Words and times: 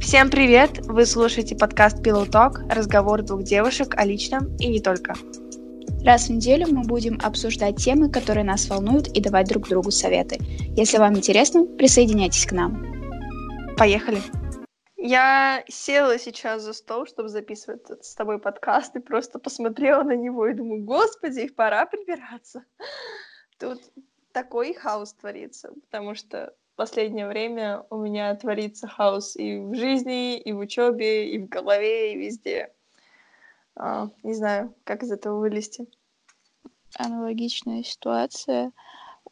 Всем 0.00 0.30
привет! 0.30 0.86
Вы 0.86 1.04
слушаете 1.04 1.56
подкаст 1.56 1.98
Pillow 1.98 2.26
Talk, 2.26 2.72
разговор 2.72 3.22
двух 3.22 3.42
девушек 3.42 3.94
о 3.96 4.04
личном 4.04 4.56
и 4.56 4.68
не 4.68 4.80
только. 4.80 5.14
Раз 6.04 6.28
в 6.28 6.30
неделю 6.30 6.68
мы 6.68 6.82
будем 6.84 7.18
обсуждать 7.22 7.76
темы, 7.76 8.10
которые 8.10 8.44
нас 8.44 8.68
волнуют, 8.68 9.08
и 9.08 9.20
давать 9.20 9.48
друг 9.48 9.68
другу 9.68 9.90
советы. 9.90 10.38
Если 10.76 10.98
вам 10.98 11.16
интересно, 11.16 11.66
присоединяйтесь 11.66 12.46
к 12.46 12.52
нам. 12.52 13.76
Поехали! 13.76 14.20
Я 14.96 15.64
села 15.68 16.18
сейчас 16.18 16.62
за 16.62 16.72
стол, 16.72 17.06
чтобы 17.06 17.28
записывать 17.28 17.82
с 18.04 18.14
тобой 18.14 18.38
подкаст, 18.38 18.94
и 18.96 19.00
просто 19.00 19.38
посмотрела 19.38 20.04
на 20.04 20.16
него 20.16 20.46
и 20.46 20.54
думаю, 20.54 20.84
господи, 20.84 21.48
пора 21.48 21.86
прибираться. 21.86 22.64
Тут 23.58 23.80
такой 24.32 24.74
хаос 24.74 25.12
творится, 25.14 25.70
потому 25.90 26.14
что 26.14 26.54
последнее 26.78 27.26
время 27.26 27.84
у 27.90 27.96
меня 27.96 28.32
творится 28.36 28.86
хаос 28.86 29.34
и 29.34 29.58
в 29.58 29.74
жизни, 29.74 30.38
и 30.38 30.52
в 30.52 30.60
учебе, 30.60 31.28
и 31.28 31.38
в 31.38 31.48
голове, 31.48 32.14
и 32.14 32.16
везде. 32.16 32.72
А, 33.74 34.08
не 34.22 34.32
знаю, 34.32 34.72
как 34.84 35.02
из 35.02 35.10
этого 35.10 35.40
вылезти. 35.40 35.88
Аналогичная 36.94 37.82
ситуация. 37.82 38.70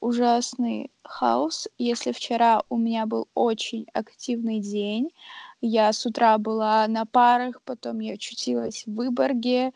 Ужасный 0.01 0.91
хаос. 1.05 1.69
Если 1.79 2.11
вчера 2.11 2.62
у 2.69 2.77
меня 2.77 3.06
был 3.06 3.29
очень 3.34 3.87
активный 3.95 4.59
день, 4.59 5.11
я 5.61 5.92
с 5.92 6.05
утра 6.05 6.39
была 6.39 6.87
на 6.89 7.06
парах, 7.06 7.62
потом 7.62 8.01
я 8.01 8.15
очутилась 8.15 8.83
в 8.87 8.95
Выборге. 8.95 9.73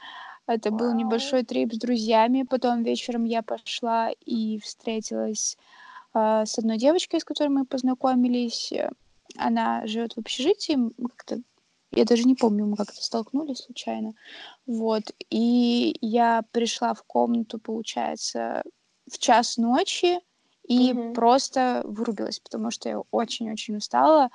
Это 0.49 0.73
был 0.73 0.93
небольшой 0.93 1.45
трип 1.45 1.73
с 1.73 1.79
друзьями. 1.79 2.43
Потом 2.43 2.83
вечером 2.83 3.23
я 3.25 3.43
пошла 3.43 4.11
и 4.27 4.59
встретилась 4.59 5.57
с 6.13 6.59
одной 6.59 6.79
девочкой, 6.79 7.21
с 7.21 7.25
которой 7.25 7.49
мы 7.49 7.65
познакомились. 7.65 8.73
Она 9.37 9.87
живет 9.87 10.15
в 10.15 10.19
общежитии. 10.19 10.77
Как-то 11.09 11.41
я 11.93 12.05
даже 12.05 12.23
не 12.25 12.37
помню, 12.37 12.67
мы 12.67 12.77
как-то 12.77 13.03
столкнулись 13.03 13.65
случайно. 13.65 14.15
Вот. 14.67 15.03
И 15.29 15.97
я 16.01 16.43
пришла 16.53 16.95
в 16.95 17.03
комнату, 17.03 17.59
получается, 17.59 18.63
в 19.11 19.19
час 19.19 19.57
ночи 19.57 20.21
и 20.69 20.93
mm-hmm. 20.93 21.15
просто 21.15 21.83
вырубилась, 21.85 22.39
потому 22.39 22.71
что 22.71 22.89
я 22.89 23.01
очень-очень 23.11 23.77
устала. 23.77 24.31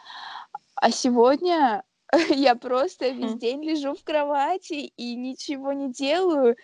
А 0.76 0.92
сегодня 0.92 1.84
я 2.30 2.56
просто 2.56 3.10
весь 3.10 3.36
день 3.36 3.64
лежу 3.64 3.96
в 3.96 4.04
кровати 4.04 4.92
и 4.98 5.16
ничего 5.16 5.72
не 5.72 5.92
делаю. 5.94 6.58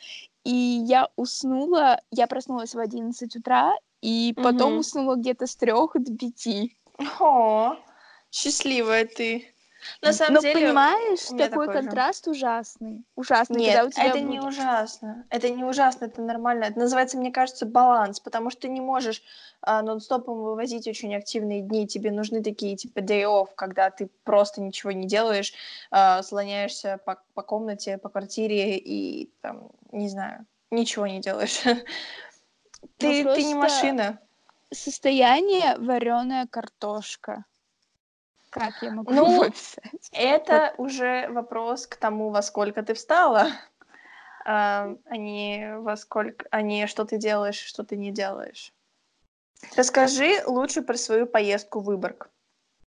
И 0.43 0.83
я 0.85 1.07
уснула, 1.15 2.01
я 2.11 2.27
проснулась 2.27 2.73
в 2.75 2.79
11 2.79 3.35
утра, 3.37 3.75
и 4.01 4.33
потом 4.35 4.73
mm-hmm. 4.73 4.79
уснула 4.79 5.15
где-то 5.15 5.47
с 5.47 5.55
трех 5.55 5.93
до 5.93 6.17
пяти. 6.17 6.77
О, 7.19 7.75
счастливая 8.31 9.05
ты. 9.05 9.53
На 10.01 10.13
самом 10.13 10.35
Но 10.35 10.41
деле, 10.41 10.53
понимаешь, 10.67 11.25
такой, 11.25 11.67
такой 11.67 11.73
контраст 11.73 12.25
же. 12.25 12.31
ужасный. 12.31 13.03
Ужасный. 13.15 13.57
Нет, 13.57 13.73
когда 13.73 13.87
у 13.87 13.89
тебя 13.91 14.05
это 14.05 14.19
будет... 14.19 14.29
не 14.29 14.39
ужасно. 14.39 15.25
Это 15.29 15.49
не 15.49 15.63
ужасно, 15.63 16.05
это 16.05 16.21
нормально. 16.21 16.65
Это 16.65 16.79
называется, 16.79 17.17
мне 17.17 17.31
кажется, 17.31 17.65
баланс, 17.65 18.19
потому 18.19 18.49
что 18.49 18.61
ты 18.61 18.69
не 18.69 18.81
можешь 18.81 19.23
а, 19.61 19.81
нон-стопом 19.81 20.41
вывозить 20.41 20.87
очень 20.87 21.15
активные 21.15 21.61
дни. 21.61 21.87
Тебе 21.87 22.11
нужны 22.11 22.43
такие, 22.43 22.75
типа, 22.75 22.99
day 22.99 23.23
off, 23.23 23.49
когда 23.55 23.89
ты 23.89 24.09
просто 24.23 24.61
ничего 24.61 24.91
не 24.91 25.07
делаешь, 25.07 25.53
а, 25.89 26.21
слоняешься 26.23 26.99
по, 27.05 27.21
по 27.33 27.41
комнате, 27.41 27.97
по 27.97 28.09
квартире 28.09 28.77
и, 28.77 29.31
там, 29.41 29.71
не 29.91 30.09
знаю, 30.09 30.45
ничего 30.69 31.07
не 31.07 31.19
делаешь. 31.21 31.61
Ты, 32.97 33.23
ты 33.23 33.43
не 33.43 33.55
машина. 33.55 34.19
Состояние 34.73 35.77
вареная 35.77 36.47
картошка. 36.47 37.45
Как 38.49 38.81
я 38.81 38.91
могу 38.91 39.13
ну, 39.13 39.43
описать? 39.43 40.09
Это 40.11 40.73
вот. 40.77 40.87
уже 40.87 41.27
вопрос 41.29 41.87
к 41.87 41.95
тому, 41.95 42.29
во 42.29 42.41
сколько 42.41 42.83
ты 42.83 42.93
встала, 42.93 43.47
а, 44.45 44.93
а 45.05 45.17
не 45.17 45.77
во 45.77 45.95
сколько, 45.95 46.45
а 46.51 46.61
не 46.61 46.87
что 46.87 47.05
ты 47.05 47.17
делаешь, 47.17 47.59
что 47.59 47.83
ты 47.83 47.95
не 47.95 48.11
делаешь. 48.11 48.73
Расскажи 49.75 50.43
лучше 50.45 50.81
про 50.81 50.97
свою 50.97 51.27
поездку 51.27 51.79
в 51.79 51.85
Выборг. 51.85 52.29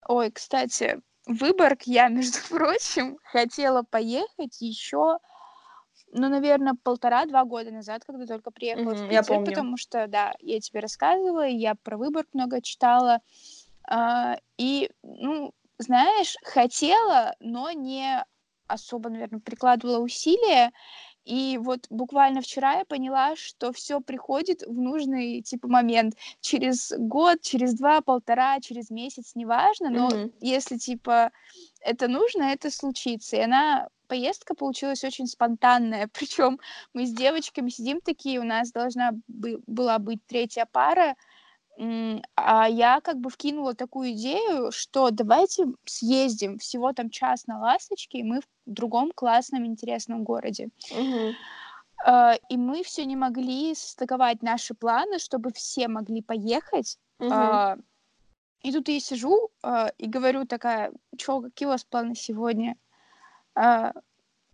Ой, 0.07 0.31
кстати, 0.31 1.01
в 1.27 1.37
Выборг 1.37 1.83
я, 1.83 2.09
между 2.09 2.39
прочим, 2.51 3.19
хотела 3.23 3.83
поехать 3.83 4.61
еще, 4.61 5.19
ну, 6.15 6.29
наверное, 6.29 6.75
полтора-два 6.83 7.45
года 7.45 7.71
назад, 7.71 8.05
когда 8.07 8.25
только 8.25 8.51
приехала 8.51 8.93
mm-hmm, 8.93 9.07
в 9.07 9.09
Питер, 9.09 9.13
я 9.13 9.23
помню. 9.23 9.47
потому 9.47 9.77
что, 9.77 10.07
да, 10.07 10.35
я 10.41 10.61
тебе 10.61 10.81
рассказывала, 10.81 11.47
я 11.47 11.75
про 11.75 11.99
Выборг 11.99 12.29
много 12.33 12.63
читала, 12.63 13.21
а, 13.89 14.39
и, 14.57 14.91
ну, 15.03 15.53
знаешь, 15.79 16.37
хотела, 16.45 17.35
но 17.41 17.71
не 17.73 18.25
особо, 18.67 19.11
наверное, 19.11 19.41
прикладывала 19.41 19.99
усилия. 19.99 20.73
И 21.25 21.59
вот 21.61 21.87
буквально 21.89 22.43
вчера 22.43 22.79
я 22.79 22.85
поняла, 22.85 23.35
что 23.35 23.73
все 23.73 24.01
приходит 24.01 24.63
в 24.63 24.75
нужный 24.75 25.41
типа 25.41 25.69
момент. 25.69 26.15
Через 26.41 26.93
год, 26.97 27.41
через 27.41 27.75
два, 27.75 28.03
полтора, 28.03 28.61
через 28.61 28.91
месяц, 28.91 29.33
неважно, 29.35 29.91
но 29.91 30.09
mm-hmm. 30.09 30.33
если 30.41 30.77
типа 30.77 31.31
это 31.81 32.09
нужно, 32.09 32.45
это 32.45 32.71
случится. 32.71 33.37
И 33.37 33.41
она 33.41 33.89
поездка 34.15 34.55
получилась 34.55 35.03
очень 35.03 35.27
спонтанная. 35.27 36.09
Причем 36.13 36.61
мы 36.95 37.05
с 37.05 37.13
девочками 37.13 37.69
сидим 37.69 38.01
такие, 38.01 38.39
у 38.39 38.45
нас 38.45 38.71
должна 38.71 39.11
бы, 39.27 39.61
была 39.67 39.99
быть 39.99 40.25
третья 40.27 40.67
пара, 40.71 41.17
а 42.37 42.69
я 42.69 43.01
как 43.01 43.17
бы 43.19 43.31
вкинула 43.31 43.75
такую 43.75 44.13
идею, 44.13 44.71
что 44.71 45.11
давайте 45.11 45.65
съездим 45.85 46.59
всего 46.59 46.93
там 46.93 47.11
час 47.11 47.49
на 47.49 47.59
ласточке, 47.59 48.19
и 48.19 48.23
мы 48.23 48.41
в 48.41 48.45
другом 48.67 49.11
классном 49.13 49.67
интересном 49.67 50.23
городе. 50.23 50.69
Угу. 50.93 51.35
И 52.51 52.57
мы 52.57 52.85
все 52.85 53.05
не 53.05 53.17
могли 53.17 53.75
состыковать 53.75 54.43
наши 54.43 54.75
планы, 54.75 55.19
чтобы 55.19 55.51
все 55.53 55.89
могли 55.89 56.23
поехать. 56.23 56.99
Угу. 57.19 57.83
И 58.63 58.73
тут 58.73 58.89
я 58.89 59.01
сижу 59.01 59.51
и 59.99 60.07
говорю 60.07 60.47
такая, 60.47 60.93
что, 61.19 61.41
какие 61.41 61.67
у 61.67 61.71
вас 61.71 61.83
планы 61.83 62.15
сегодня? 62.15 62.77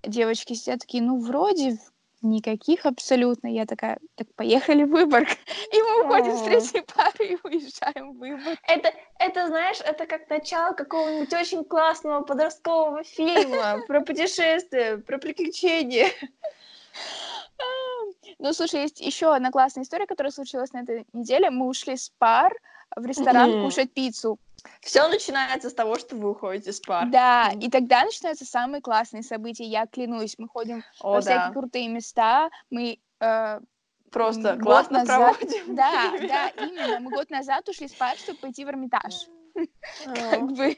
Девочки 0.02 0.54
сидят 0.54 0.80
такие, 0.80 1.02
ну, 1.02 1.20
вроде 1.20 1.78
Никаких 2.22 2.84
абсолютно. 2.84 3.46
Я 3.46 3.64
такая, 3.64 3.98
так 4.14 4.26
поехали 4.34 4.84
в 4.84 4.90
Выборг. 4.90 5.28
И 5.72 5.82
мы 5.82 6.04
уходим 6.04 6.36
с 6.36 6.42
третьей 6.42 6.82
пары 6.82 7.32
и 7.32 7.38
уезжаем 7.42 8.12
в 8.12 8.18
Выборг. 8.18 8.58
Это, 8.66 8.92
это, 9.18 9.46
знаешь, 9.46 9.78
это 9.80 10.04
как 10.04 10.28
начало 10.28 10.74
какого-нибудь 10.74 11.32
очень 11.32 11.64
классного 11.64 12.20
подросткового 12.22 13.04
фильма 13.04 13.80
про 13.88 14.02
путешествия, 14.02 14.98
про 14.98 15.16
приключения. 15.16 16.08
Ну, 18.38 18.52
слушай, 18.52 18.82
есть 18.82 19.00
еще 19.00 19.34
одна 19.34 19.50
классная 19.50 19.84
история, 19.84 20.06
которая 20.06 20.30
случилась 20.30 20.72
на 20.72 20.82
этой 20.82 21.06
неделе. 21.14 21.50
Мы 21.50 21.66
ушли 21.66 21.96
с 21.96 22.10
пар 22.18 22.52
в 22.96 23.04
ресторан 23.06 23.62
кушать 23.62 23.92
пиццу. 23.92 24.38
Все 24.80 25.08
начинается 25.08 25.70
с 25.70 25.74
того, 25.74 25.98
что 25.98 26.16
вы 26.16 26.30
уходите 26.30 26.72
с 26.72 26.80
пар. 26.80 27.08
Да, 27.10 27.52
и 27.60 27.70
тогда 27.70 28.04
начинаются 28.04 28.44
самые 28.44 28.82
классные 28.82 29.22
события. 29.22 29.64
Я 29.64 29.86
клянусь, 29.86 30.36
мы 30.38 30.48
ходим 30.48 30.82
О, 31.00 31.12
во 31.12 31.20
всякие 31.20 31.52
крутые 31.52 31.88
места, 31.88 32.50
мы 32.70 32.98
э, 33.20 33.60
просто 34.10 34.54
год 34.56 34.62
классно 34.62 34.98
назад... 35.00 35.38
проводим. 35.38 35.74
Да, 35.74 36.12
да, 36.28 36.48
именно. 36.48 37.00
Мы 37.00 37.10
год 37.10 37.30
назад 37.30 37.68
ушли 37.68 37.88
с 37.88 37.92
пар, 37.92 38.16
чтобы 38.16 38.38
пойти 38.38 38.64
в 38.64 38.68
Эрмитаж. 38.68 39.26
Как 40.04 40.52
бы, 40.52 40.76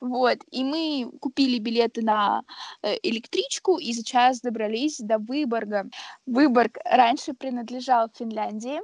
вот, 0.00 0.38
и 0.50 0.64
мы 0.64 1.10
купили 1.18 1.58
билеты 1.58 2.02
на 2.02 2.42
э, 2.82 2.96
электричку 3.02 3.78
и 3.78 3.92
сейчас 3.92 4.40
добрались 4.40 4.98
до 4.98 5.18
Выборга. 5.18 5.88
Выборг 6.26 6.78
раньше 6.84 7.32
принадлежал 7.32 8.10
Финляндии, 8.14 8.80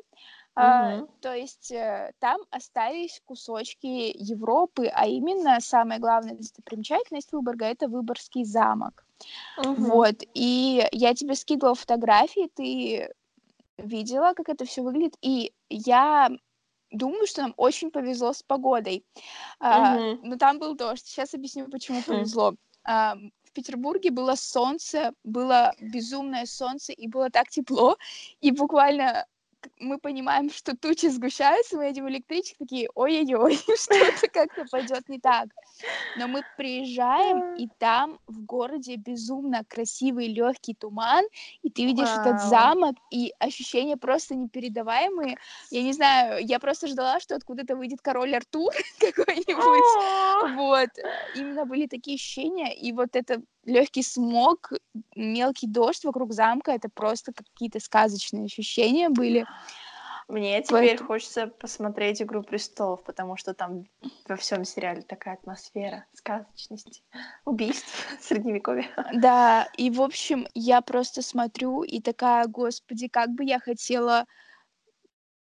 а, 0.61 1.07
то 1.21 1.35
есть 1.35 1.71
э, 1.71 2.13
там 2.19 2.41
остались 2.51 3.23
кусочки 3.25 4.13
Европы, 4.17 4.87
а 4.87 5.07
именно 5.07 5.61
самая 5.61 5.99
главная 5.99 6.35
достопримечательность 6.35 7.33
Выборга 7.33 7.67
это 7.67 7.89
Выборгский 7.89 8.45
замок. 8.45 9.05
Угу. 9.59 9.75
Вот, 9.75 10.17
и 10.35 10.85
я 10.93 11.15
тебе 11.15 11.35
скидывала 11.35 11.75
фотографии, 11.75 12.51
ты 12.55 13.13
видела, 13.77 14.33
как 14.35 14.49
это 14.49 14.65
все 14.65 14.83
выглядит, 14.83 15.17
и 15.21 15.53
я 15.69 16.31
думаю, 16.91 17.27
что 17.27 17.43
нам 17.43 17.55
очень 17.57 17.91
повезло 17.91 18.33
с 18.33 18.43
погодой. 18.43 19.05
Угу. 19.15 19.25
А, 19.61 19.99
но 20.23 20.37
там 20.37 20.59
был 20.59 20.75
дождь. 20.75 21.07
Сейчас 21.07 21.35
объясню, 21.35 21.69
почему 21.71 22.03
повезло. 22.03 22.55
А, 22.85 23.17
в 23.45 23.53
Петербурге 23.53 24.11
было 24.11 24.35
солнце, 24.35 25.13
было 25.25 25.75
безумное 25.81 26.47
солнце, 26.47 26.93
и 26.93 27.09
было 27.09 27.31
так 27.31 27.49
тепло, 27.49 27.97
и 28.41 28.51
буквально 28.51 29.27
мы 29.79 29.99
понимаем, 29.99 30.51
что 30.55 30.77
тучи 30.77 31.07
сгущаются, 31.07 31.77
мы 31.77 31.87
едем 31.87 32.09
электричек, 32.09 32.59
такие, 32.59 32.89
ой-ой-ой, 32.95 33.57
что-то 33.77 34.29
как-то 34.33 34.65
пойдет 34.71 35.09
не 35.09 35.19
так. 35.19 35.49
Но 36.17 36.29
мы 36.29 36.43
приезжаем, 36.57 37.55
и 37.55 37.69
там 37.79 38.19
в 38.27 38.45
городе 38.45 38.97
безумно 38.97 39.65
красивый 39.69 40.29
легкий 40.29 40.75
туман, 40.75 41.25
и 41.63 41.71
ты 41.71 41.85
видишь 41.85 42.09
Вау. 42.09 42.21
этот 42.21 42.41
замок, 42.43 42.97
и 43.13 43.33
ощущения 43.39 43.97
просто 43.97 44.35
непередаваемые. 44.35 45.37
Я 45.71 45.83
не 45.83 45.93
знаю, 45.93 46.45
я 46.45 46.59
просто 46.59 46.89
ждала, 46.89 47.21
что 47.21 47.37
откуда-то 47.37 47.77
выйдет 47.77 48.01
король 48.03 48.35
Артур 48.35 48.73
какой-нибудь. 49.01 50.57
Вот. 50.57 50.91
Именно 51.35 51.65
были 51.67 51.87
такие 51.87 52.17
ощущения, 52.17 52.75
и 52.75 52.93
вот 52.93 53.15
это 53.15 53.43
легкий 53.69 54.03
смог, 54.03 54.73
мелкий 55.15 55.67
дождь 55.67 56.05
вокруг 56.05 56.33
замка, 56.33 56.73
это 56.73 56.89
просто 56.89 57.33
какие-то 57.33 57.81
сказочные 57.81 58.47
ощущения 58.47 59.09
были. 59.09 59.47
Мне 60.29 60.61
теперь 60.63 60.91
Поэтому... 60.91 61.07
хочется 61.07 61.47
посмотреть 61.47 62.21
«Игру 62.21 62.43
престолов», 62.43 63.03
потому 63.03 63.39
что 63.39 63.55
там 63.55 63.85
во 64.29 64.37
всем 64.37 64.65
сериале 64.67 65.01
такая 65.01 65.35
атмосфера 65.35 66.05
сказочности, 66.13 67.03
убийств, 67.47 67.89
средневековья. 68.21 68.89
Да, 69.15 69.69
и, 69.79 69.89
в 69.91 70.03
общем, 70.03 70.47
я 70.53 70.83
просто 70.83 71.23
смотрю 71.23 71.83
и 71.83 72.03
такая, 72.03 72.47
господи, 72.47 73.09
как 73.09 73.31
бы 73.31 73.45
я 73.45 73.59
хотела 73.59 74.27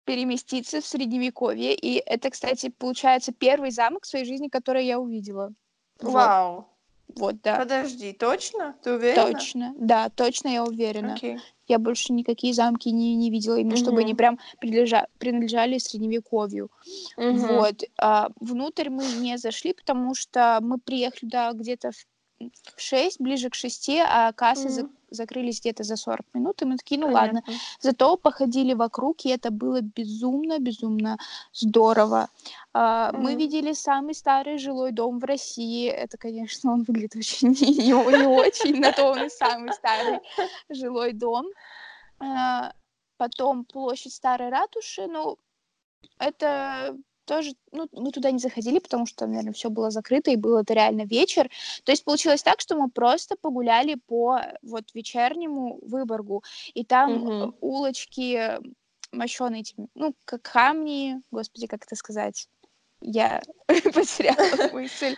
переместиться 0.06 0.80
в 0.80 0.86
средневековье. 0.86 1.76
И 1.76 2.02
это, 2.06 2.30
кстати, 2.30 2.70
получается 2.70 3.34
первый 3.34 3.72
замок 3.72 4.06
в 4.06 4.08
своей 4.08 4.24
жизни, 4.24 4.48
который 4.48 4.86
я 4.86 5.00
увидела. 5.00 5.52
Вау! 6.00 6.56
Вот. 6.56 6.77
Вот, 7.18 7.42
да. 7.42 7.60
Подожди, 7.60 8.14
точно? 8.14 8.76
Ты 8.84 8.94
уверена? 8.94 9.32
Точно, 9.32 9.74
да, 9.78 10.10
точно 10.10 10.50
я 10.50 10.64
уверена. 10.64 11.18
Okay. 11.20 11.40
Я 11.68 11.80
больше 11.80 12.14
никакие 12.14 12.54
замки 12.54 12.90
не, 12.92 13.16
не 13.16 13.30
видела, 13.30 13.58
именно 13.58 13.74
mm-hmm. 13.74 13.78
чтобы 13.78 14.00
они 14.02 14.14
прям 14.16 14.40
принадлежа, 14.60 15.08
принадлежали 15.18 15.78
средневековью. 15.80 16.70
Mm-hmm. 17.18 17.58
Вот. 17.58 17.84
А, 18.00 18.30
внутрь 18.40 18.90
мы 18.90 19.04
не 19.20 19.38
зашли, 19.38 19.74
потому 19.74 20.16
что 20.16 20.60
мы 20.62 20.78
приехали 20.78 21.30
да, 21.30 21.52
где-то 21.52 21.92
в 21.92 22.06
в 22.40 22.82
6, 22.82 23.20
ближе 23.20 23.50
к 23.50 23.56
6, 23.56 23.90
а 24.06 24.32
кассы 24.34 24.68
mm-hmm. 24.68 24.70
за- 24.70 24.90
закрылись 25.10 25.60
где-то 25.60 25.84
за 25.84 25.96
40 25.96 26.26
минут, 26.34 26.62
и 26.62 26.66
мы 26.66 26.78
такие, 26.78 27.00
ну 27.00 27.12
Понятно. 27.12 27.42
ладно. 27.46 27.60
Зато 27.80 28.18
походили 28.18 28.74
вокруг, 28.74 29.26
и 29.26 29.30
это 29.30 29.52
было 29.52 29.82
безумно-безумно 29.82 31.18
здорово. 31.54 32.30
А, 32.74 33.12
mm-hmm. 33.12 33.18
Мы 33.18 33.36
видели 33.36 33.74
самый 33.74 34.14
старый 34.14 34.58
жилой 34.58 34.92
дом 34.92 35.20
в 35.20 35.24
России. 35.24 35.88
Это, 35.88 36.18
конечно, 36.18 36.74
он 36.74 36.84
выглядит 36.84 37.16
очень 37.16 37.50
не, 37.50 37.94
очень, 37.94 38.80
на 38.80 38.92
то 38.92 39.12
он 39.12 39.26
и 39.26 39.30
самый 39.30 39.74
старый 39.74 40.20
жилой 40.70 41.14
дом. 41.14 41.48
А, 42.20 42.74
потом 43.18 43.66
площадь 43.66 44.14
Старой 44.14 44.50
Ратуши, 44.50 45.08
ну, 45.08 45.38
это 46.20 46.96
тоже, 47.28 47.54
ну, 47.72 47.88
мы 47.92 48.12
туда 48.12 48.32
не 48.32 48.40
заходили, 48.40 48.80
потому 48.80 49.06
что, 49.06 49.28
наверное, 49.28 49.54
все 49.54 49.70
было 49.70 49.92
закрыто, 49.92 50.32
и 50.32 50.36
был 50.36 50.58
это 50.58 50.74
реально 50.74 51.04
вечер. 51.04 51.50
То 51.84 51.92
есть 51.92 52.04
получилось 52.04 52.42
так, 52.42 52.62
что 52.62 52.76
мы 52.76 52.90
просто 52.90 53.36
погуляли 53.40 53.96
по 54.08 54.40
вот 54.64 54.86
вечернему 54.96 55.80
Выборгу, 55.82 56.44
и 56.74 56.84
там 56.84 57.24
угу. 57.24 57.58
улочки 57.62 58.58
мощеные 59.12 59.62
этими, 59.62 59.88
ну, 59.96 60.16
как 60.26 60.42
камни, 60.42 61.22
господи, 61.32 61.68
как 61.68 61.86
это 61.86 61.96
сказать, 61.96 62.48
я 63.02 63.42
потеряла 63.68 64.72
мысль. 64.74 65.16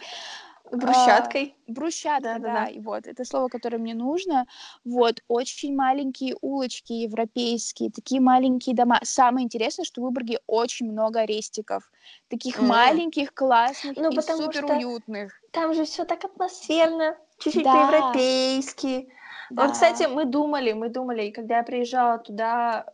Брусчаткой. 0.72 1.56
А, 1.68 1.72
брусчатка, 1.72 2.22
да, 2.22 2.40
да, 2.40 2.54
да, 2.54 2.66
и 2.68 2.80
вот, 2.80 3.08
это 3.08 3.26
слово, 3.26 3.48
которое 3.48 3.78
мне 3.78 3.94
нужно. 3.94 4.46
Вот, 4.86 5.22
очень 5.28 5.76
маленькие 5.76 6.36
улочки 6.42 6.94
европейские, 6.94 7.92
такие 7.92 8.22
маленькие 8.22 8.76
дома. 8.76 9.00
Самое 9.04 9.46
интересное, 9.46 9.86
что 9.86 10.02
в 10.02 10.06
Выборге 10.06 10.40
очень 10.48 10.92
много 10.92 11.26
рестиков. 11.26 11.90
Таких 12.30 12.60
mm. 12.60 12.66
маленьких, 12.66 13.34
классных 13.34 13.98
ну, 13.98 14.10
и 14.12 14.22
супер 14.22 14.66
уютных. 14.66 15.34
Там 15.52 15.74
же 15.74 15.86
все 15.86 16.06
так 16.06 16.24
атмосферно, 16.26 17.18
чуть-чуть 17.40 17.64
да. 17.64 17.74
по-европейски. 17.74 19.10
Да. 19.50 19.64
Вот, 19.64 19.74
кстати, 19.74 20.04
мы 20.04 20.26
думали, 20.26 20.74
мы 20.74 20.90
думали, 20.90 21.32
когда 21.32 21.58
я 21.58 21.64
приезжала 21.64 22.20
туда 22.20 22.86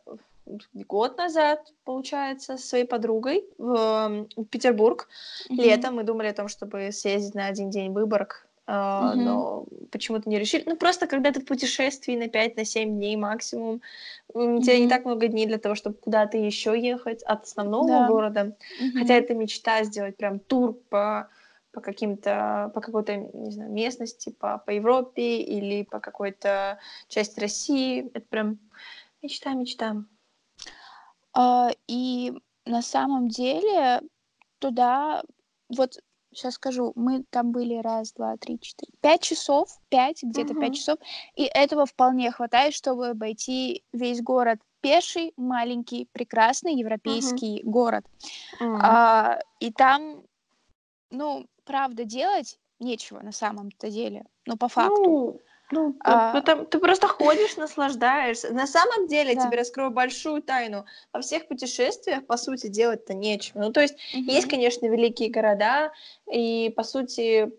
год 0.74 1.18
назад, 1.18 1.74
получается, 1.84 2.58
со 2.58 2.68
своей 2.68 2.86
подругой 2.86 3.46
в, 3.58 4.28
в 4.36 4.46
Петербург. 4.46 5.08
Mm-hmm. 5.50 5.56
Летом 5.56 5.96
мы 5.96 6.04
думали 6.04 6.28
о 6.28 6.34
том, 6.34 6.48
чтобы 6.48 6.92
съездить 6.92 7.36
на 7.36 7.48
один 7.48 7.70
день 7.70 7.92
в 7.92 7.94
Выборг, 7.94 8.48
э, 8.68 8.72
mm-hmm. 8.72 9.16
но 9.16 9.66
почему-то 9.92 10.30
не 10.30 10.40
решили. 10.40 10.64
Ну, 10.66 10.76
просто 10.76 11.08
когда 11.08 11.32
ты 11.32 11.42
в 11.42 11.46
путешествии 11.46 12.16
на 12.16 12.26
5-7 12.26 12.86
на 12.86 12.92
дней 12.92 13.16
максимум, 13.16 13.82
mm-hmm. 14.34 14.62
тебе 14.62 14.80
не 14.80 14.90
так 14.90 15.06
много 15.06 15.28
дней 15.28 15.48
для 15.48 15.58
того, 15.58 15.76
чтобы 15.76 15.98
куда-то 15.98 16.38
еще 16.38 16.80
ехать 16.80 17.24
от 17.24 17.44
основного 17.44 17.88
да. 17.88 18.08
города. 18.08 18.42
Mm-hmm. 18.42 19.00
Хотя 19.00 19.16
это 19.16 19.34
мечта 19.34 19.84
сделать 19.84 20.18
прям 20.18 20.40
тур 20.40 20.74
по 20.90 21.30
по 21.72 21.82
каким-то, 21.82 22.72
по 22.74 22.80
какой-то, 22.80 23.18
не 23.18 23.52
знаю, 23.52 23.70
местности, 23.70 24.30
по, 24.30 24.60
по 24.60 24.72
Европе 24.72 25.42
или 25.42 25.84
по 25.84 26.00
какой-то 26.00 26.80
части 27.10 27.38
России. 27.42 28.10
Это 28.14 28.26
прям 28.30 28.60
мечта, 29.22 29.54
мечта. 29.54 30.06
А, 31.36 31.70
и 31.88 32.34
на 32.66 32.82
самом 32.82 33.28
деле 33.28 34.02
туда, 34.60 35.24
вот 35.70 36.00
сейчас 36.32 36.56
скажу, 36.56 36.94
мы 36.96 37.24
там 37.30 37.52
были 37.52 37.76
раз, 37.76 38.14
два, 38.14 38.38
три, 38.38 38.60
четыре, 38.60 38.92
пять 39.02 39.22
часов, 39.22 39.70
пять, 39.90 40.24
где-то 40.24 40.54
угу. 40.54 40.62
пять 40.62 40.76
часов, 40.76 40.98
и 41.36 41.44
этого 41.44 41.86
вполне 41.86 42.32
хватает, 42.32 42.74
чтобы 42.74 43.10
обойти 43.10 43.84
весь 43.94 44.22
город 44.22 44.60
пеший, 44.82 45.34
маленький, 45.36 46.08
прекрасный 46.12 46.76
европейский 46.76 47.62
угу. 47.64 47.72
город. 47.72 48.06
Угу. 48.60 48.78
А, 48.82 49.40
и 49.60 49.72
там, 49.72 50.24
ну, 51.10 51.48
правда, 51.64 52.04
делать 52.04 52.60
нечего 52.80 53.20
на 53.22 53.32
самом-то 53.32 53.90
деле, 53.90 54.26
ну, 54.46 54.58
по 54.58 54.68
факту. 54.68 55.04
Ну, 55.04 55.42
ну, 55.72 55.96
а... 56.02 56.34
ну 56.34 56.42
там, 56.42 56.66
ты 56.66 56.80
просто 56.80 57.08
ходишь, 57.08 57.58
наслаждаешься. 57.58 58.54
На 58.54 58.68
самом 58.68 59.08
деле, 59.08 59.36
да. 59.36 59.46
тебе 59.46 59.58
раскрою 59.58 59.92
большую 59.92 60.42
тайну. 60.42 60.86
Во 61.12 61.22
всех 61.22 61.48
путешествиях, 61.48 62.26
по 62.26 62.38
сути, 62.38 62.68
делать-то 62.68 63.14
нечего. 63.14 63.60
Ну, 63.60 63.72
то 63.72 63.82
есть, 63.82 63.96
угу. 64.14 64.24
есть, 64.24 64.48
конечно, 64.48 64.86
великие 64.86 65.30
города, 65.30 65.92
и, 66.32 66.72
по 66.76 66.84
сути, 66.84 67.52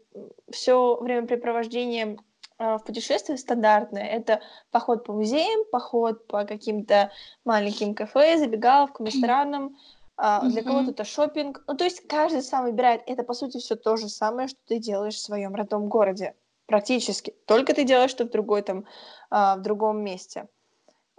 все 0.51 0.97
времяпрепровождение 1.01 2.19
а, 2.59 2.79
в 2.79 2.85
путешествиях 2.85 3.41
стандартное. 3.41 4.07
Это 4.07 4.41
поход 4.71 5.05
по 5.05 5.13
музеям, 5.13 5.65
поход 5.73 6.27
по 6.27 6.45
каким-то 6.45 7.11
маленьким 7.45 7.95
кафе, 7.95 8.39
забегаловкам, 8.39 9.07
ресторанам. 9.07 9.77
Uh, 10.19 10.49
для 10.49 10.63
кого-то 10.63 10.93
это 10.93 11.05
шопинг. 11.05 11.63
Ну, 11.67 11.77
то 11.77 11.85
есть 11.85 12.09
каждый 12.09 12.41
сам 12.41 12.65
выбирает. 12.65 13.03
Это, 13.07 13.23
по 13.23 13.35
сути, 13.35 13.59
все 13.59 13.77
то 13.77 13.99
же 13.99 14.09
самое, 14.09 14.49
что 14.49 14.59
ты 14.67 14.79
делаешь 14.79 15.17
в 15.17 15.21
своем 15.21 15.55
родном 15.55 15.89
городе 15.89 16.35
практически. 16.67 17.35
Только 17.47 17.75
ты 17.75 17.85
делаешь 17.85 18.11
что 18.11 18.25
в 18.25 18.31
другой 18.31 18.63
там, 18.63 18.85
а, 19.31 19.57
в 19.57 19.63
другом 19.63 20.03
месте. 20.03 20.49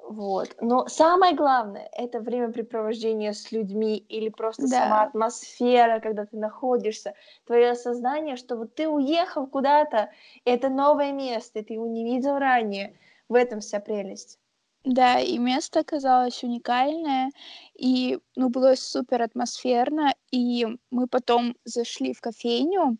Вот. 0.07 0.55
Но 0.61 0.87
самое 0.87 1.35
главное— 1.35 1.89
это 1.91 2.21
времяпрепровождение 2.21 3.33
с 3.33 3.51
людьми 3.51 3.97
или 3.97 4.29
просто 4.29 4.61
да. 4.63 4.83
сама 4.83 5.03
атмосфера, 5.03 5.99
когда 5.99 6.25
ты 6.25 6.37
находишься, 6.37 7.13
твое 7.45 7.71
осознание, 7.71 8.37
что 8.37 8.55
вот 8.55 8.73
ты 8.73 8.87
уехал 8.87 9.47
куда-то, 9.47 10.09
это 10.45 10.69
новое 10.69 11.11
место, 11.11 11.61
ты 11.61 11.73
его 11.73 11.87
не 11.87 12.05
видел 12.05 12.37
ранее. 12.37 12.97
В 13.27 13.35
этом 13.35 13.59
вся 13.59 13.81
прелесть. 13.81 14.39
Да, 14.85 15.19
и 15.19 15.37
место 15.37 15.81
оказалось 15.81 16.41
уникальное, 16.41 17.31
и 17.73 18.19
ну, 18.37 18.47
было 18.47 18.75
супер 18.75 19.21
атмосферно, 19.21 20.13
и 20.31 20.65
мы 20.91 21.07
потом 21.07 21.57
зашли 21.65 22.13
в 22.13 22.21
кофейню, 22.21 22.97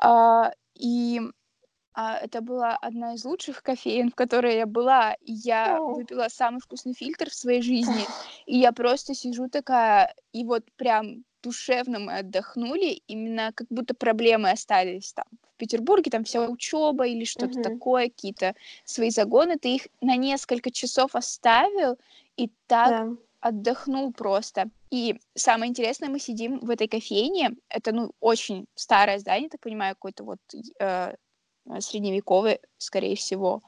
э, 0.00 0.42
и 0.74 1.20
а, 2.00 2.16
это 2.16 2.40
была 2.40 2.76
одна 2.76 3.14
из 3.14 3.24
лучших 3.24 3.60
кофеин, 3.60 4.12
в 4.12 4.14
которой 4.14 4.54
я 4.54 4.66
была. 4.66 5.14
И 5.14 5.32
я 5.32 5.78
oh. 5.78 5.94
выпила 5.96 6.28
самый 6.28 6.60
вкусный 6.60 6.94
фильтр 6.94 7.28
в 7.28 7.34
своей 7.34 7.60
жизни. 7.60 8.04
И 8.46 8.56
я 8.56 8.70
просто 8.70 9.14
сижу 9.14 9.48
такая, 9.48 10.14
и 10.32 10.44
вот 10.44 10.62
прям 10.76 11.24
душевно 11.42 11.98
мы 11.98 12.18
отдохнули, 12.18 13.02
именно 13.08 13.50
как 13.52 13.66
будто 13.68 13.94
проблемы 13.94 14.50
остались 14.50 15.12
там. 15.12 15.24
В 15.54 15.56
Петербурге 15.56 16.10
там 16.12 16.22
вся 16.22 16.48
учеба 16.48 17.04
или 17.04 17.24
что-то 17.24 17.58
mm-hmm. 17.58 17.62
такое, 17.64 18.08
какие-то 18.08 18.54
свои 18.84 19.10
загоны, 19.10 19.58
ты 19.58 19.74
их 19.74 19.88
на 20.00 20.16
несколько 20.16 20.70
часов 20.70 21.16
оставил, 21.16 21.98
и 22.36 22.48
так 22.68 22.92
yeah. 22.92 23.16
отдохнул 23.40 24.12
просто. 24.12 24.70
И 24.90 25.20
самое 25.34 25.68
интересное, 25.68 26.08
мы 26.08 26.20
сидим 26.20 26.60
в 26.60 26.70
этой 26.70 26.86
кофейне, 26.86 27.56
это, 27.68 27.90
ну, 27.92 28.12
очень 28.20 28.66
старое 28.76 29.18
здание, 29.18 29.48
так 29.48 29.60
понимаю, 29.60 29.96
какой-то 29.96 30.22
вот 30.22 30.38
э, 30.78 31.14
средневековый, 31.80 32.60
скорее 32.78 33.16
всего. 33.16 33.62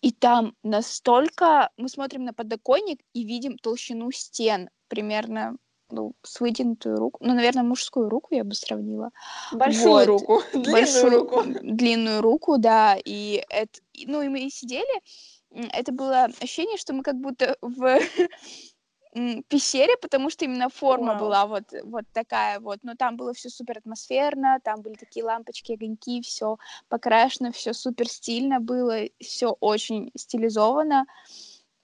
И 0.00 0.10
там 0.10 0.54
настолько 0.62 1.70
мы 1.76 1.88
смотрим 1.88 2.24
на 2.24 2.32
подоконник 2.32 3.00
и 3.12 3.24
видим 3.24 3.56
толщину 3.56 4.10
стен 4.10 4.68
примерно 4.88 5.56
ну, 5.92 6.14
с 6.22 6.40
вытянутую 6.40 6.96
руку. 6.96 7.18
Ну, 7.22 7.34
наверное, 7.34 7.62
мужскую 7.62 8.08
руку 8.08 8.34
я 8.34 8.44
бы 8.44 8.54
сравнила. 8.54 9.10
Большую 9.52 9.92
вот. 9.92 10.06
руку. 10.06 10.42
Длинную 10.52 10.72
Большую, 10.72 11.10
руку. 11.10 11.42
Длинную 11.62 12.22
руку, 12.22 12.58
да. 12.58 12.96
И 13.04 13.44
это, 13.48 13.80
ну, 14.06 14.22
и 14.22 14.28
мы 14.28 14.50
сидели. 14.50 15.02
Это 15.50 15.92
было 15.92 16.24
ощущение, 16.40 16.78
что 16.78 16.94
мы 16.94 17.02
как 17.02 17.16
будто 17.16 17.56
в 17.60 18.00
пещере, 19.12 19.96
потому 20.00 20.30
что 20.30 20.44
именно 20.44 20.68
форма 20.68 21.14
wow. 21.14 21.18
была 21.18 21.46
вот, 21.46 21.64
вот 21.84 22.04
такая 22.12 22.60
вот. 22.60 22.78
Но 22.82 22.94
там 22.94 23.16
было 23.16 23.34
все 23.34 23.50
супер 23.50 23.78
атмосферно, 23.78 24.58
там 24.62 24.80
были 24.80 24.94
такие 24.94 25.24
лампочки, 25.24 25.72
огоньки, 25.72 26.22
все 26.22 26.56
покрашено, 26.88 27.52
все 27.52 27.74
супер 27.74 28.08
стильно 28.08 28.60
было, 28.60 29.00
все 29.20 29.56
очень 29.60 30.10
стилизовано. 30.16 31.06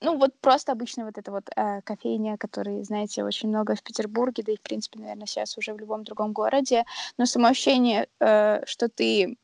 Ну, 0.00 0.16
вот 0.16 0.32
просто 0.40 0.72
обычно 0.72 1.04
вот 1.04 1.18
эта 1.18 1.32
вот 1.32 1.50
э, 1.56 1.82
кофейня, 1.82 2.38
которой, 2.38 2.84
знаете, 2.84 3.24
очень 3.24 3.48
много 3.48 3.74
в 3.74 3.82
Петербурге, 3.82 4.44
да 4.44 4.52
и, 4.52 4.56
в 4.56 4.60
принципе, 4.60 5.00
наверное, 5.00 5.26
сейчас 5.26 5.58
уже 5.58 5.74
в 5.74 5.78
любом 5.80 6.04
другом 6.04 6.32
городе. 6.32 6.84
Но 7.18 7.26
само 7.26 7.48
ощущение, 7.48 8.06
э, 8.20 8.64
что 8.64 8.88
ты 8.88 9.36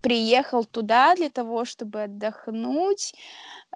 приехал 0.00 0.64
туда 0.64 1.14
для 1.14 1.28
того, 1.28 1.66
чтобы 1.66 2.04
отдохнуть, 2.04 3.12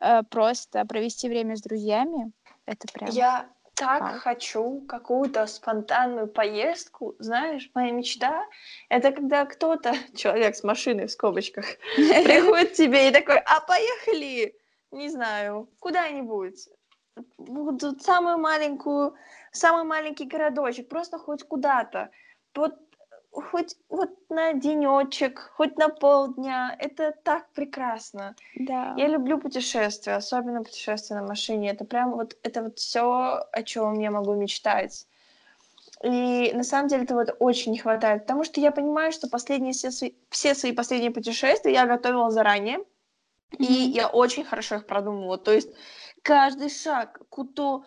э, 0.00 0.23
просто 0.30 0.87
провести 0.87 1.28
время 1.28 1.56
с 1.56 1.61
друзьями, 1.61 2.32
это 2.66 2.88
прям... 2.92 3.11
Я 3.11 3.49
так 3.75 4.00
Вау. 4.02 4.18
хочу 4.21 4.80
какую-то 4.88 5.47
спонтанную 5.47 6.28
поездку. 6.28 7.16
Знаешь, 7.18 7.71
моя 7.75 7.90
мечта— 7.90 8.47
это 8.88 9.11
когда 9.11 9.44
кто-то, 9.44 9.94
человек 10.16 10.54
с 10.54 10.62
машиной 10.62 11.06
в 11.06 11.11
скобочках, 11.11 11.66
приходит 11.97 12.71
к 12.71 12.75
тебе 12.75 13.09
и 13.09 13.12
такой, 13.12 13.38
а 13.38 13.61
поехали, 13.61 14.56
не 14.92 15.09
знаю, 15.09 15.68
куда-нибудь, 15.80 16.68
вот 17.37 18.02
самую 18.02 18.38
маленькую, 18.38 19.14
самый 19.52 19.85
маленький 19.85 20.25
городочек, 20.25 20.88
просто 20.88 21.18
хоть 21.18 21.42
куда-то. 21.44 22.11
Вот 22.54 22.84
хоть 23.35 23.76
вот 23.88 24.11
на 24.29 24.53
денечек, 24.53 25.50
хоть 25.57 25.76
на 25.76 25.88
полдня. 25.88 26.76
Это 26.79 27.12
так 27.23 27.49
прекрасно. 27.50 28.37
Да. 28.55 28.95
Я 28.97 29.09
люблю 29.09 29.38
путешествия, 29.38 30.14
особенно 30.14 30.62
путешествия 30.62 31.17
на 31.17 31.26
машине. 31.26 31.71
Это 31.71 31.85
прям 31.85 32.12
вот 32.12 32.37
это 32.43 32.62
вот 32.62 32.79
все, 32.79 33.47
о 33.50 33.62
чем 33.62 33.99
я 33.99 34.11
могу 34.11 34.35
мечтать. 34.35 35.07
И 36.03 36.53
на 36.55 36.64
самом 36.64 36.88
деле 36.88 37.05
это 37.05 37.14
вот 37.14 37.35
очень 37.38 37.73
не 37.73 37.79
хватает, 37.79 38.23
потому 38.23 38.45
что 38.45 38.61
я 38.61 38.73
понимаю, 38.73 39.11
что 39.11 39.29
последние 39.29 39.73
все 39.73 39.91
свои, 39.91 40.12
все 40.29 40.55
свои 40.55 40.73
последние 40.73 41.11
путешествия 41.11 41.73
я 41.73 41.87
готовила 41.87 42.31
заранее, 42.31 42.79
mm-hmm. 42.79 43.57
и 43.59 43.73
я 43.73 44.09
очень 44.09 44.45
хорошо 44.45 44.76
их 44.76 44.87
продумывала. 44.87 45.38
То 45.38 45.53
есть 45.53 45.71
каждый 46.23 46.69
шаг, 46.69 47.21
куда 47.31 47.85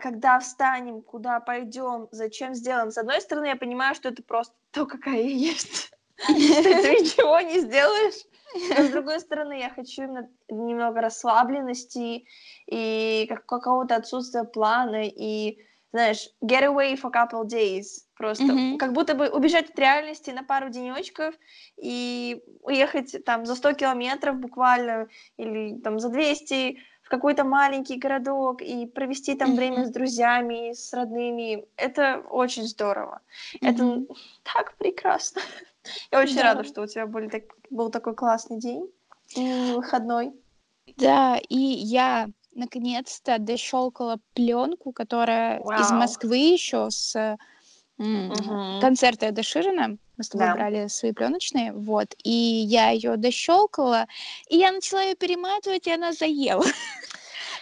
когда 0.00 0.38
встанем, 0.38 1.02
куда 1.02 1.40
пойдем, 1.40 2.08
зачем 2.12 2.54
сделаем. 2.54 2.92
С 2.92 2.98
одной 2.98 3.20
стороны, 3.20 3.46
я 3.46 3.56
понимаю, 3.56 3.94
что 3.96 4.10
это 4.10 4.22
просто 4.22 4.54
то, 4.70 4.86
какая 4.86 5.16
я 5.16 5.28
есть. 5.28 5.90
Ты 6.26 6.32
ничего 6.32 7.40
не 7.40 7.60
сделаешь. 7.60 8.22
Но 8.54 8.84
с 8.84 8.90
другой 8.90 9.18
стороны, 9.18 9.58
я 9.58 9.70
хочу 9.70 10.02
именно 10.02 10.28
немного 10.48 11.00
расслабленности 11.00 12.26
и 12.66 13.26
какого-то 13.46 13.96
отсутствия 13.96 14.44
плана 14.44 15.08
и, 15.08 15.58
знаешь, 15.90 16.28
get 16.44 16.62
away 16.62 16.94
for 16.94 17.10
couple 17.10 17.44
days. 17.44 18.04
Просто 18.16 18.44
mm-hmm. 18.44 18.76
как 18.76 18.92
будто 18.92 19.14
бы 19.14 19.30
убежать 19.30 19.70
от 19.70 19.78
реальности 19.78 20.30
на 20.30 20.44
пару 20.44 20.68
денечков 20.68 21.34
и 21.76 22.44
уехать 22.60 23.24
там 23.24 23.46
за 23.46 23.56
100 23.56 23.72
километров 23.72 24.36
буквально 24.36 25.08
или 25.38 25.80
там 25.80 25.98
за 25.98 26.10
200 26.10 26.78
какой-то 27.12 27.44
маленький 27.44 27.98
городок 27.98 28.62
и 28.62 28.86
провести 28.86 29.34
там 29.34 29.54
время 29.54 29.84
с 29.84 29.90
друзьями, 29.90 30.72
с 30.72 30.94
родными. 30.94 31.66
Это 31.76 32.22
очень 32.30 32.64
здорово. 32.64 33.20
Это 33.60 34.06
так 34.42 34.74
прекрасно. 34.78 35.42
Я 36.10 36.20
очень 36.20 36.36
да. 36.36 36.42
рада, 36.42 36.64
что 36.64 36.80
у 36.80 36.86
тебя 36.86 37.06
был, 37.06 37.28
так, 37.28 37.42
был 37.68 37.90
такой 37.90 38.14
классный 38.14 38.58
день 38.58 38.90
и 39.36 39.72
выходной. 39.76 40.32
Да, 40.96 41.38
и 41.48 41.56
я 41.56 42.28
наконец-то 42.54 43.38
дощелкала 43.38 44.18
пленку, 44.34 44.92
которая 44.92 45.60
Вау. 45.60 45.80
из 45.80 45.90
Москвы 45.90 46.36
еще 46.36 46.90
с 46.90 47.36
угу. 47.98 48.80
концерта 48.80 49.26
Эда 49.26 49.42
Ширина. 49.42 49.96
Мы 50.16 50.24
с 50.24 50.28
тобой 50.28 50.46
да. 50.46 50.54
брали 50.54 50.88
свои 50.88 51.12
пленочные, 51.12 51.72
вот, 51.72 52.14
и 52.22 52.30
я 52.30 52.90
ее 52.90 53.16
дощелкала, 53.16 54.06
и 54.48 54.58
я 54.58 54.70
начала 54.70 55.02
ее 55.02 55.14
перематывать, 55.14 55.86
и 55.86 55.92
она 55.92 56.12
заела. 56.12 56.64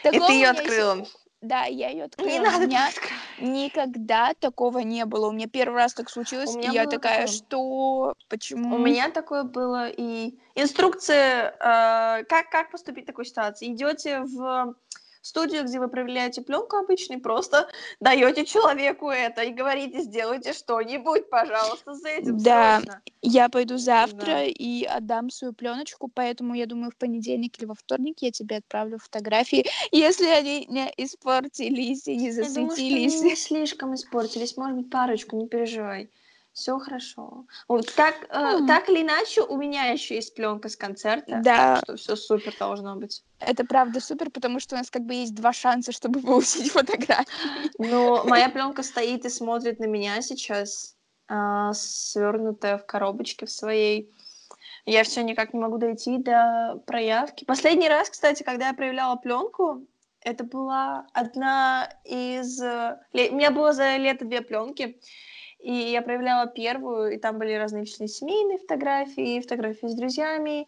И 0.04 0.18
ты 0.18 0.32
ее 0.32 0.48
открыла. 0.48 1.06
Да, 1.40 1.64
я 1.64 1.88
ее 1.88 2.04
открыла. 2.04 2.28
Не 2.28 2.38
надо 2.38 2.64
у 2.64 2.68
меня 2.68 2.90
никогда 3.38 4.34
такого 4.38 4.80
не 4.80 5.06
было. 5.06 5.28
У 5.28 5.32
меня 5.32 5.46
первый 5.46 5.76
раз 5.76 5.94
так 5.94 6.10
случилось, 6.10 6.54
и 6.54 6.68
я 6.70 6.84
такая, 6.84 7.22
такое. 7.22 7.26
что, 7.28 8.14
почему? 8.28 8.74
У 8.74 8.78
меня 8.78 9.10
такое 9.10 9.44
было 9.44 9.88
и 9.88 10.38
инструкция, 10.54 11.50
э, 11.52 12.24
как 12.24 12.50
как 12.50 12.70
поступить 12.70 13.04
в 13.04 13.06
такой 13.06 13.24
ситуации. 13.24 13.72
Идете 13.72 14.20
в 14.20 14.74
студию, 15.20 15.64
где 15.64 15.78
вы 15.78 15.88
проверяете 15.88 16.42
пленку 16.42 16.76
обычный, 16.76 17.18
просто 17.18 17.68
даете 18.00 18.44
человеку 18.44 19.10
это 19.10 19.42
и 19.42 19.52
говорите, 19.52 20.00
сделайте 20.00 20.52
что-нибудь, 20.52 21.28
пожалуйста, 21.30 21.94
за 21.94 22.08
этим 22.08 22.38
Да, 22.38 22.80
срочно. 22.80 23.02
я 23.22 23.48
пойду 23.48 23.78
завтра 23.78 24.26
да. 24.26 24.44
и 24.44 24.84
отдам 24.84 25.30
свою 25.30 25.52
пленочку, 25.52 26.08
поэтому 26.12 26.54
я 26.54 26.66
думаю, 26.66 26.90
в 26.90 26.96
понедельник 26.96 27.58
или 27.58 27.66
во 27.66 27.74
вторник 27.74 28.18
я 28.20 28.30
тебе 28.30 28.56
отправлю 28.56 28.98
фотографии, 28.98 29.66
если 29.92 30.26
они 30.26 30.66
не 30.68 30.92
испортились 30.96 32.06
и 32.06 32.16
не 32.16 32.30
засветились. 32.30 32.56
Я 32.56 32.62
думаю, 32.62 32.76
что 32.76 32.82
они 32.84 33.30
не 33.30 33.36
слишком 33.36 33.94
испортились, 33.94 34.56
может 34.56 34.76
быть, 34.76 34.90
парочку, 34.90 35.36
не 35.36 35.48
переживай 35.48 36.10
все 36.52 36.78
хорошо. 36.78 37.46
Вот 37.68 37.92
так, 37.94 38.14
э, 38.28 38.66
так 38.66 38.88
или 38.88 39.02
иначе, 39.02 39.42
у 39.42 39.56
меня 39.56 39.86
еще 39.86 40.16
есть 40.16 40.34
пленка 40.34 40.68
с 40.68 40.76
концерта. 40.76 41.40
Да. 41.42 41.80
Что 41.84 41.96
все 41.96 42.16
супер 42.16 42.54
должно 42.58 42.96
быть. 42.96 43.22
Это 43.38 43.64
правда 43.64 44.00
супер, 44.00 44.30
потому 44.30 44.60
что 44.60 44.74
у 44.74 44.78
нас 44.78 44.90
как 44.90 45.02
бы 45.02 45.14
есть 45.14 45.34
два 45.34 45.52
шанса, 45.52 45.92
чтобы 45.92 46.20
получить 46.20 46.70
фотографии. 46.72 47.26
Ну, 47.78 48.24
моя 48.26 48.48
пленка 48.50 48.82
стоит 48.82 49.24
и 49.24 49.28
смотрит 49.28 49.78
на 49.78 49.86
меня 49.86 50.20
сейчас, 50.22 50.96
э, 51.28 51.70
свернутая 51.72 52.78
в 52.78 52.86
коробочке 52.86 53.46
в 53.46 53.50
своей. 53.50 54.12
Я 54.86 55.04
все 55.04 55.22
никак 55.22 55.52
не 55.52 55.60
могу 55.60 55.78
дойти 55.78 56.18
до 56.18 56.82
проявки. 56.86 57.44
Последний 57.44 57.88
раз, 57.88 58.10
кстати, 58.10 58.42
когда 58.42 58.68
я 58.68 58.74
проявляла 58.74 59.16
пленку, 59.16 59.86
это 60.22 60.44
была 60.44 61.06
одна 61.12 61.88
из... 62.04 62.60
Э, 62.60 62.98
у 63.12 63.34
меня 63.34 63.50
было 63.50 63.72
за 63.72 63.96
лето 63.96 64.24
две 64.24 64.42
пленки. 64.42 65.00
И 65.62 65.72
я 65.72 66.02
проявляла 66.02 66.46
первую, 66.46 67.14
и 67.14 67.18
там 67.18 67.38
были 67.38 67.52
различные 67.54 68.08
семейные 68.08 68.58
фотографии, 68.58 69.40
фотографии 69.40 69.86
с 69.86 69.94
друзьями. 69.94 70.66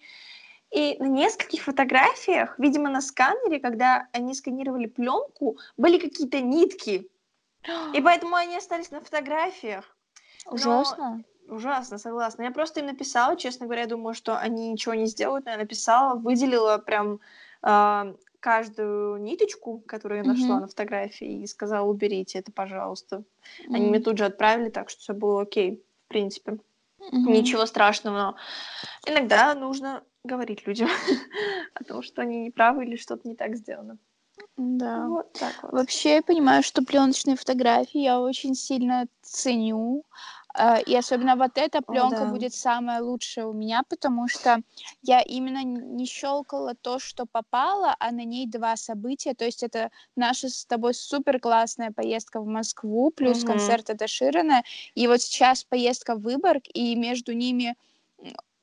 И 0.71 0.97
на 0.99 1.07
нескольких 1.07 1.63
фотографиях, 1.63 2.59
видимо, 2.59 2.89
на 2.89 3.01
сканере, 3.01 3.61
когда 3.61 4.09
они 4.13 4.35
сканировали 4.35 4.87
пленку, 4.87 5.59
были 5.77 5.99
какие-то 5.99 6.41
нитки. 6.41 7.09
И 7.95 8.01
поэтому 8.03 8.37
они 8.37 8.57
остались 8.57 8.91
на 8.91 9.01
фотографиях. 9.01 9.97
Ужасно. 10.47 11.23
Но... 11.47 11.55
Ужасно, 11.55 11.99
согласна. 11.99 12.45
Я 12.45 12.51
просто 12.51 12.81
им 12.81 12.87
написала, 12.87 13.37
честно 13.37 13.67
говоря, 13.67 13.87
думаю, 13.87 14.15
что 14.15 14.39
они 14.39 14.71
ничего 14.71 14.95
не 14.95 15.07
сделают, 15.07 15.45
но 15.45 15.51
я 15.51 15.59
написала, 15.59 16.15
выделила 16.15 16.79
прям 16.79 17.21
э, 17.63 18.15
каждую 18.43 19.19
ниточку, 19.23 19.79
которую 19.87 20.19
я 20.19 20.29
нашла 20.29 20.57
mm-hmm. 20.57 20.61
на 20.63 20.67
фотографии, 20.67 21.43
и 21.43 21.47
сказала, 21.47 21.87
уберите 21.87 22.41
это, 22.41 22.51
пожалуйста. 22.51 23.17
Mm-hmm. 23.17 23.75
Они 23.75 23.87
мне 23.87 24.01
тут 24.01 24.19
же 24.19 24.25
отправили, 24.25 24.69
так 24.69 24.91
что 24.91 25.01
все 25.01 25.15
было 25.15 25.43
окей, 25.43 25.85
в 26.07 26.09
принципе. 26.09 26.53
Mm-hmm. 26.53 26.59
Ничего 27.13 27.67
страшного. 27.67 28.17
Но 28.17 28.37
иногда 29.07 29.55
нужно 29.55 30.03
говорить 30.25 30.67
людям 30.67 30.89
о 31.75 31.85
том, 31.85 32.03
что 32.03 32.23
они 32.23 32.43
не 32.43 32.51
правы 32.51 32.85
или 32.85 32.97
что-то 32.97 33.29
не 33.29 33.37
так 33.37 33.57
сделано. 33.57 33.97
Да. 34.57 35.07
Вот 35.07 35.33
так 35.35 35.63
вот. 35.63 35.73
Вообще 35.73 36.17
я 36.17 36.23
понимаю, 36.23 36.65
что 36.65 36.83
пленочные 36.83 37.37
фотографии 37.37 38.01
я 38.01 38.21
очень 38.21 38.57
сильно 38.57 39.07
ценю. 39.23 40.05
А, 40.55 40.79
и 40.79 40.95
особенно 40.95 41.37
вот 41.37 41.53
эта 41.57 41.81
пленка 41.81 42.25
да. 42.25 42.27
будет 42.27 42.55
самая 42.55 43.03
лучшая 43.03 43.47
у 43.47 43.53
меня, 43.53 43.83
потому 43.89 44.29
что 44.29 44.61
я 45.03 45.21
именно 45.21 45.63
не 45.63 46.07
щелкала 46.07 46.75
то, 46.75 46.99
что 46.99 47.27
попало, 47.27 47.97
а 47.99 48.11
на 48.11 48.25
ней 48.25 48.47
два 48.47 48.77
события. 48.77 49.35
То 49.35 49.45
есть 49.45 49.63
это 49.63 49.91
наша 50.17 50.49
с 50.49 50.67
тобой 50.67 50.95
супер 50.95 51.41
классная 51.41 51.91
поездка 51.91 52.41
в 52.41 52.47
Москву, 52.47 53.11
плюс 53.11 53.39
угу. 53.39 53.53
концерт 53.53 53.91
это 53.91 54.07
Ширина. 54.07 54.63
И 54.95 55.07
вот 55.07 55.23
сейчас 55.23 55.65
поездка 55.65 56.15
в 56.15 56.23
Выборг, 56.23 56.65
и 56.75 56.95
между 56.97 57.33
ними 57.33 57.75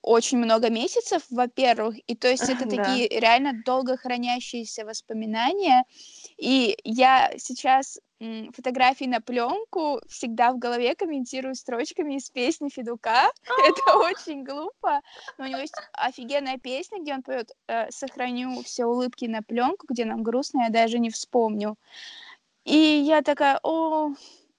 очень 0.01 0.37
много 0.37 0.69
месяцев, 0.69 1.23
во-первых, 1.29 1.97
и 2.07 2.15
то 2.15 2.29
есть 2.29 2.49
это 2.49 2.65
да. 2.69 2.83
такие 2.83 3.07
реально 3.19 3.61
долго 3.65 3.97
хранящиеся 3.97 4.85
воспоминания, 4.85 5.83
и 6.37 6.77
я 6.83 7.31
сейчас 7.37 7.99
фотографии 8.53 9.05
на 9.05 9.21
пленку 9.21 10.01
всегда 10.07 10.51
в 10.51 10.59
голове 10.59 10.95
комментирую 10.95 11.55
строчками 11.55 12.15
из 12.15 12.29
песни 12.29 12.69
Федука. 12.69 13.31
Это 13.65 13.97
очень 13.97 14.43
глупо, 14.43 15.01
но 15.37 15.45
у 15.45 15.47
него 15.47 15.59
есть 15.59 15.75
офигенная 15.93 16.57
песня, 16.57 17.01
где 17.01 17.13
он 17.13 17.23
поет 17.23 17.51
э, 17.67 17.89
«Сохраню 17.91 18.61
все 18.63 18.85
улыбки 18.85 19.25
на 19.25 19.41
пленку, 19.41 19.85
где 19.89 20.05
нам 20.05 20.23
грустно, 20.23 20.63
я 20.63 20.69
даже 20.69 20.99
не 20.99 21.09
вспомню». 21.09 21.75
И 22.65 22.75
я 22.75 23.21
такая, 23.21 23.59
о, 23.63 24.13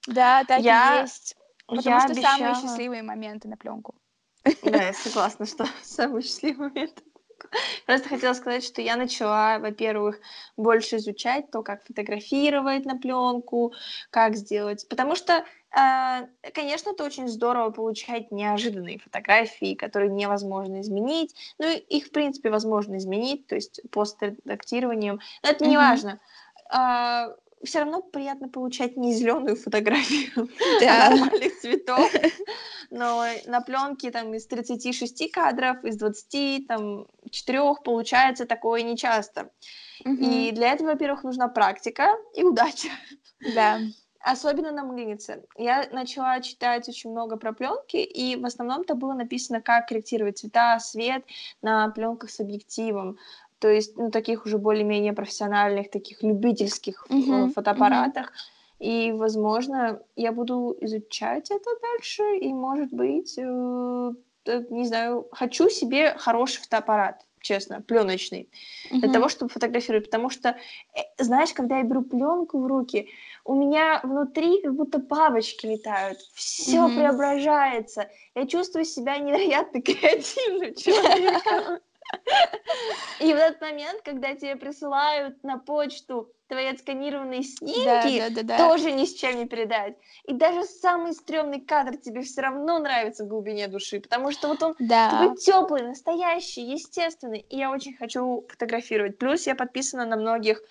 да, 0.07 0.43
так 0.43 0.61
я, 0.61 0.99
и 0.99 1.01
есть. 1.03 1.37
Потому 1.67 1.89
я 1.89 1.99
что 2.01 2.11
обещала... 2.13 2.37
самые 2.37 2.55
счастливые 2.55 3.03
моменты 3.03 3.47
на 3.47 3.57
пленку. 3.57 3.95
Да, 4.43 4.83
я 4.83 4.93
согласна, 4.93 5.45
что 5.45 5.65
самые 5.83 6.23
счастливые 6.23 6.69
моменты. 6.69 7.03
Просто 7.85 8.09
хотела 8.09 8.33
сказать, 8.33 8.63
что 8.63 8.81
я 8.81 8.95
начала, 8.95 9.59
во-первых, 9.59 10.19
больше 10.57 10.97
изучать 10.97 11.51
то, 11.51 11.63
как 11.63 11.83
фотографировать 11.83 12.85
на 12.85 12.97
пленку, 12.97 13.73
как 14.09 14.35
сделать. 14.35 14.87
Потому 14.87 15.15
что, 15.15 15.45
э, 15.75 16.27
конечно, 16.53 16.91
это 16.91 17.03
очень 17.03 17.27
здорово 17.27 17.71
получать 17.71 18.31
неожиданные 18.31 18.99
фотографии, 18.99 19.75
которые 19.75 20.11
невозможно 20.11 20.81
изменить. 20.81 21.35
Ну, 21.59 21.67
их, 21.67 22.07
в 22.07 22.11
принципе, 22.11 22.49
возможно 22.49 22.97
изменить, 22.97 23.47
то 23.47 23.55
есть 23.55 23.81
постредактированием. 23.91 25.19
Но 25.43 25.49
это 25.49 25.65
не 25.65 25.77
важно. 25.77 26.19
Все 27.63 27.79
равно 27.79 28.01
приятно 28.01 28.49
получать 28.49 28.97
не 28.97 29.13
зеленую 29.13 29.55
фотографию, 29.55 30.49
а 30.87 31.09
нормальных 31.09 31.59
цветов. 31.59 32.11
Но 32.89 33.23
на 33.45 33.61
пленке 33.61 34.11
там 34.11 34.33
из 34.33 34.45
36 34.47 35.31
кадров, 35.31 35.83
из 35.83 35.97
20, 35.97 36.67
там, 36.67 37.07
4 37.29 37.61
получается 37.83 38.45
такое 38.45 38.81
нечасто. 38.81 39.51
И 40.03 40.51
для 40.51 40.73
этого, 40.73 40.89
во-первых, 40.89 41.23
нужна 41.23 41.47
практика 41.47 42.17
и 42.35 42.43
удача. 42.43 42.89
Да. 43.55 43.79
Особенно 44.23 44.71
на 44.71 44.83
мыльнице. 44.83 45.43
Я 45.57 45.87
начала 45.91 46.39
читать 46.41 46.87
очень 46.87 47.09
много 47.09 47.37
про 47.37 47.53
пленки, 47.53 47.97
и 47.97 48.35
в 48.35 48.45
основном 48.45 48.81
это 48.81 48.93
было 48.93 49.13
написано, 49.13 49.61
как 49.61 49.87
корректировать 49.87 50.37
цвета, 50.37 50.79
свет 50.79 51.23
на 51.63 51.89
пленках 51.89 52.29
с 52.29 52.39
объективом 52.39 53.17
то 53.61 53.69
есть, 53.69 53.95
ну, 53.95 54.09
таких 54.09 54.45
уже 54.47 54.57
более-менее 54.57 55.13
профессиональных, 55.13 55.91
таких 55.91 56.23
любительских 56.23 57.05
uh-huh, 57.09 57.53
фотоаппаратах. 57.53 58.31
Uh-huh. 58.31 58.87
И, 58.87 59.11
возможно, 59.11 60.01
я 60.15 60.31
буду 60.31 60.75
изучать 60.81 61.51
это 61.51 61.69
дальше, 61.81 62.23
и, 62.37 62.51
может 62.51 62.91
быть, 62.91 63.37
э, 63.37 64.11
э, 64.45 64.63
не 64.71 64.85
знаю, 64.85 65.27
хочу 65.31 65.69
себе 65.69 66.15
хороший 66.17 66.59
фотоаппарат, 66.63 67.23
честно, 67.39 67.81
пленочный, 67.81 68.49
uh-huh. 68.91 68.97
для 68.97 69.13
того, 69.13 69.29
чтобы 69.29 69.51
фотографировать. 69.51 70.05
Потому 70.05 70.31
что, 70.31 70.57
э, 70.95 71.01
знаешь, 71.19 71.53
когда 71.53 71.77
я 71.77 71.83
беру 71.83 72.01
пленку 72.01 72.57
в 72.57 72.65
руки, 72.65 73.09
у 73.45 73.53
меня 73.53 73.99
внутри 74.03 74.59
как 74.63 74.73
будто 74.73 74.97
бабочки 74.97 75.67
летают, 75.67 76.17
все 76.33 76.77
uh-huh. 76.77 76.95
преображается. 76.95 78.09
Я 78.33 78.47
чувствую 78.47 78.85
себя 78.85 79.19
невероятно 79.19 79.81
креативным 79.83 80.73
человеком. 80.73 81.79
И 83.19 83.33
в 83.33 83.37
этот 83.37 83.61
момент, 83.61 84.01
когда 84.03 84.33
тебе 84.35 84.55
присылают 84.55 85.43
на 85.43 85.57
почту 85.57 86.31
твои 86.47 86.65
отсканированные 86.65 87.43
снимки, 87.43 88.19
да, 88.19 88.29
да, 88.29 88.29
да, 88.29 88.43
да. 88.43 88.57
тоже 88.57 88.91
ни 88.91 89.05
с 89.05 89.13
чем 89.13 89.37
не 89.37 89.45
передать. 89.45 89.95
И 90.25 90.33
даже 90.33 90.63
самый 90.63 91.13
стрёмный 91.13 91.61
кадр 91.61 91.97
тебе 91.97 92.21
все 92.23 92.41
равно 92.41 92.79
нравится 92.79 93.23
в 93.23 93.27
глубине 93.27 93.67
души, 93.67 94.01
потому 94.01 94.31
что 94.31 94.49
вот 94.49 94.61
он 94.63 94.75
да. 94.79 95.11
такой 95.11 95.37
теплый, 95.37 95.83
настоящий, 95.83 96.63
естественный. 96.63 97.45
И 97.49 97.57
я 97.57 97.71
очень 97.71 97.95
хочу 97.95 98.45
фотографировать. 98.49 99.17
Плюс 99.17 99.47
я 99.47 99.55
подписана 99.55 100.05
на 100.05 100.17
многих 100.17 100.61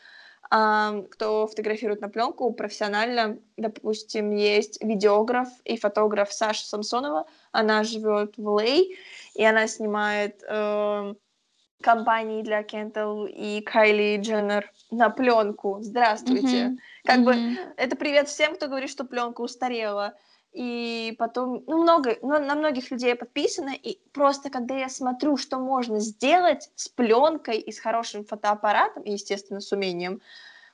кто 0.50 1.46
фотографирует 1.46 2.00
на 2.00 2.08
пленку 2.08 2.52
профессионально. 2.52 3.38
Допустим, 3.56 4.34
есть 4.34 4.82
видеограф 4.82 5.49
и 5.64 5.76
фотограф 5.76 6.32
Саша 6.32 6.66
Самсонова. 6.66 7.26
Она 7.52 7.84
живет 7.84 8.34
в 8.37 8.58
Лей, 8.58 8.99
и 9.34 9.44
она 9.44 9.66
снимает 9.66 10.42
э, 10.46 11.14
компании 11.80 12.42
для 12.42 12.62
Кентл 12.62 13.25
и 13.26 13.60
Кайли 13.62 14.20
Дженнер 14.20 14.70
на 14.90 15.10
пленку. 15.10 15.78
Здравствуйте. 15.80 16.46
Mm-hmm. 16.46 16.76
Как 17.04 17.18
mm-hmm. 17.20 17.25
бы 17.25 17.72
это 17.76 17.96
привет 17.96 18.28
всем, 18.28 18.54
кто 18.54 18.68
говорит, 18.68 18.90
что 18.90 19.04
пленка 19.04 19.40
устарела. 19.40 20.14
И 20.52 21.14
потом, 21.18 21.62
ну, 21.68 21.82
много, 21.82 22.16
ну, 22.22 22.38
на 22.40 22.56
многих 22.56 22.90
людей 22.90 23.14
подписано, 23.14 23.70
и 23.70 24.00
просто 24.12 24.50
когда 24.50 24.76
я 24.76 24.88
смотрю, 24.88 25.37
что 25.37 25.58
можно 25.58 26.00
сделать 26.00 26.70
с 26.75 26.88
пленкой 26.88 27.58
и 27.58 27.70
с 27.70 27.78
хорошим 27.78 28.25
фотоаппаратом, 28.25 29.04
и, 29.04 29.12
естественно, 29.12 29.60
с 29.60 29.70
умением, 29.70 30.20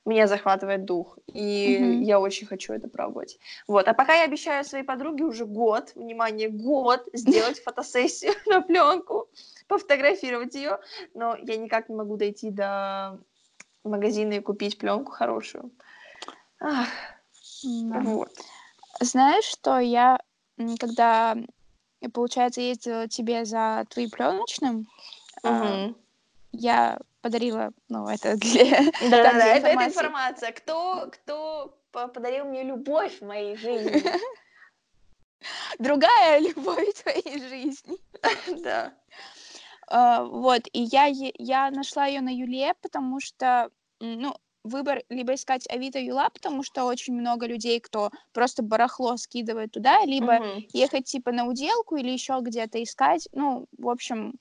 меня 0.06 0.26
захватывает 0.26 0.84
дух, 0.84 1.18
и 1.26 1.76
mm-hmm. 1.76 2.04
я 2.04 2.20
очень 2.20 2.46
хочу 2.46 2.72
это 2.72 2.88
пробовать. 2.88 3.38
Вот, 3.66 3.88
а 3.88 3.94
пока 3.94 4.14
я 4.14 4.24
обещаю 4.24 4.64
своей 4.64 4.84
подруге 4.84 5.24
уже 5.24 5.44
год, 5.44 5.92
внимание, 5.94 6.48
год 6.48 7.06
сделать 7.12 7.58
фотосессию 7.64 8.34
на 8.46 8.62
пленку 8.62 9.28
пофотографировать 9.68 10.54
ее, 10.54 10.78
но 11.14 11.36
я 11.36 11.56
никак 11.56 11.88
не 11.88 11.96
могу 11.96 12.16
дойти 12.16 12.50
до 12.50 13.18
магазина 13.82 14.34
и 14.34 14.40
купить 14.40 14.78
пленку 14.78 15.12
хорошую. 15.12 15.70
Ах, 16.60 16.88
да. 17.64 18.00
Вот. 18.00 18.30
Знаешь, 19.00 19.44
что 19.44 19.78
я, 19.78 20.18
когда, 20.78 21.36
получается, 22.12 22.60
ездила 22.60 23.08
тебе 23.08 23.44
за 23.44 23.84
твоим 23.90 24.10
пленочным, 24.10 24.86
угу. 25.42 25.94
Я 26.58 26.98
подарила, 27.20 27.70
ну, 27.88 28.08
это 28.08 28.36
для... 28.36 28.80
Да-да-да, 29.10 29.46
это, 29.46 29.68
это 29.68 29.84
информация. 29.86 30.52
Кто, 30.52 31.10
кто 31.12 31.78
подарил 31.90 32.44
мне 32.44 32.62
любовь 32.62 33.20
в 33.20 33.24
моей 33.24 33.56
жизни? 33.56 34.02
Другая 35.78 36.38
любовь 36.48 36.88
в 36.94 37.02
твоей 37.02 37.40
жизни. 37.48 37.96
Да. 38.62 38.92
Uh, 39.88 40.28
вот, 40.28 40.62
и 40.72 40.82
я, 40.82 41.06
я 41.06 41.70
нашла 41.70 42.06
ее 42.06 42.20
на 42.20 42.30
Юле, 42.30 42.74
потому 42.82 43.20
что, 43.20 43.70
ну, 44.00 44.34
выбор 44.64 45.02
либо 45.08 45.34
искать 45.34 45.68
Авито 45.70 46.00
Юла, 46.00 46.28
потому 46.30 46.64
что 46.64 46.86
очень 46.86 47.14
много 47.14 47.46
людей, 47.46 47.78
кто 47.78 48.10
просто 48.32 48.64
барахло 48.64 49.16
скидывает 49.16 49.70
туда, 49.70 50.04
либо 50.04 50.38
uh-huh. 50.38 50.68
ехать 50.72 51.04
типа 51.04 51.30
на 51.30 51.46
уделку 51.46 51.94
или 51.94 52.10
еще 52.10 52.38
где-то 52.42 52.82
искать. 52.82 53.28
Ну, 53.32 53.66
в 53.78 53.88
общем, 53.88 54.34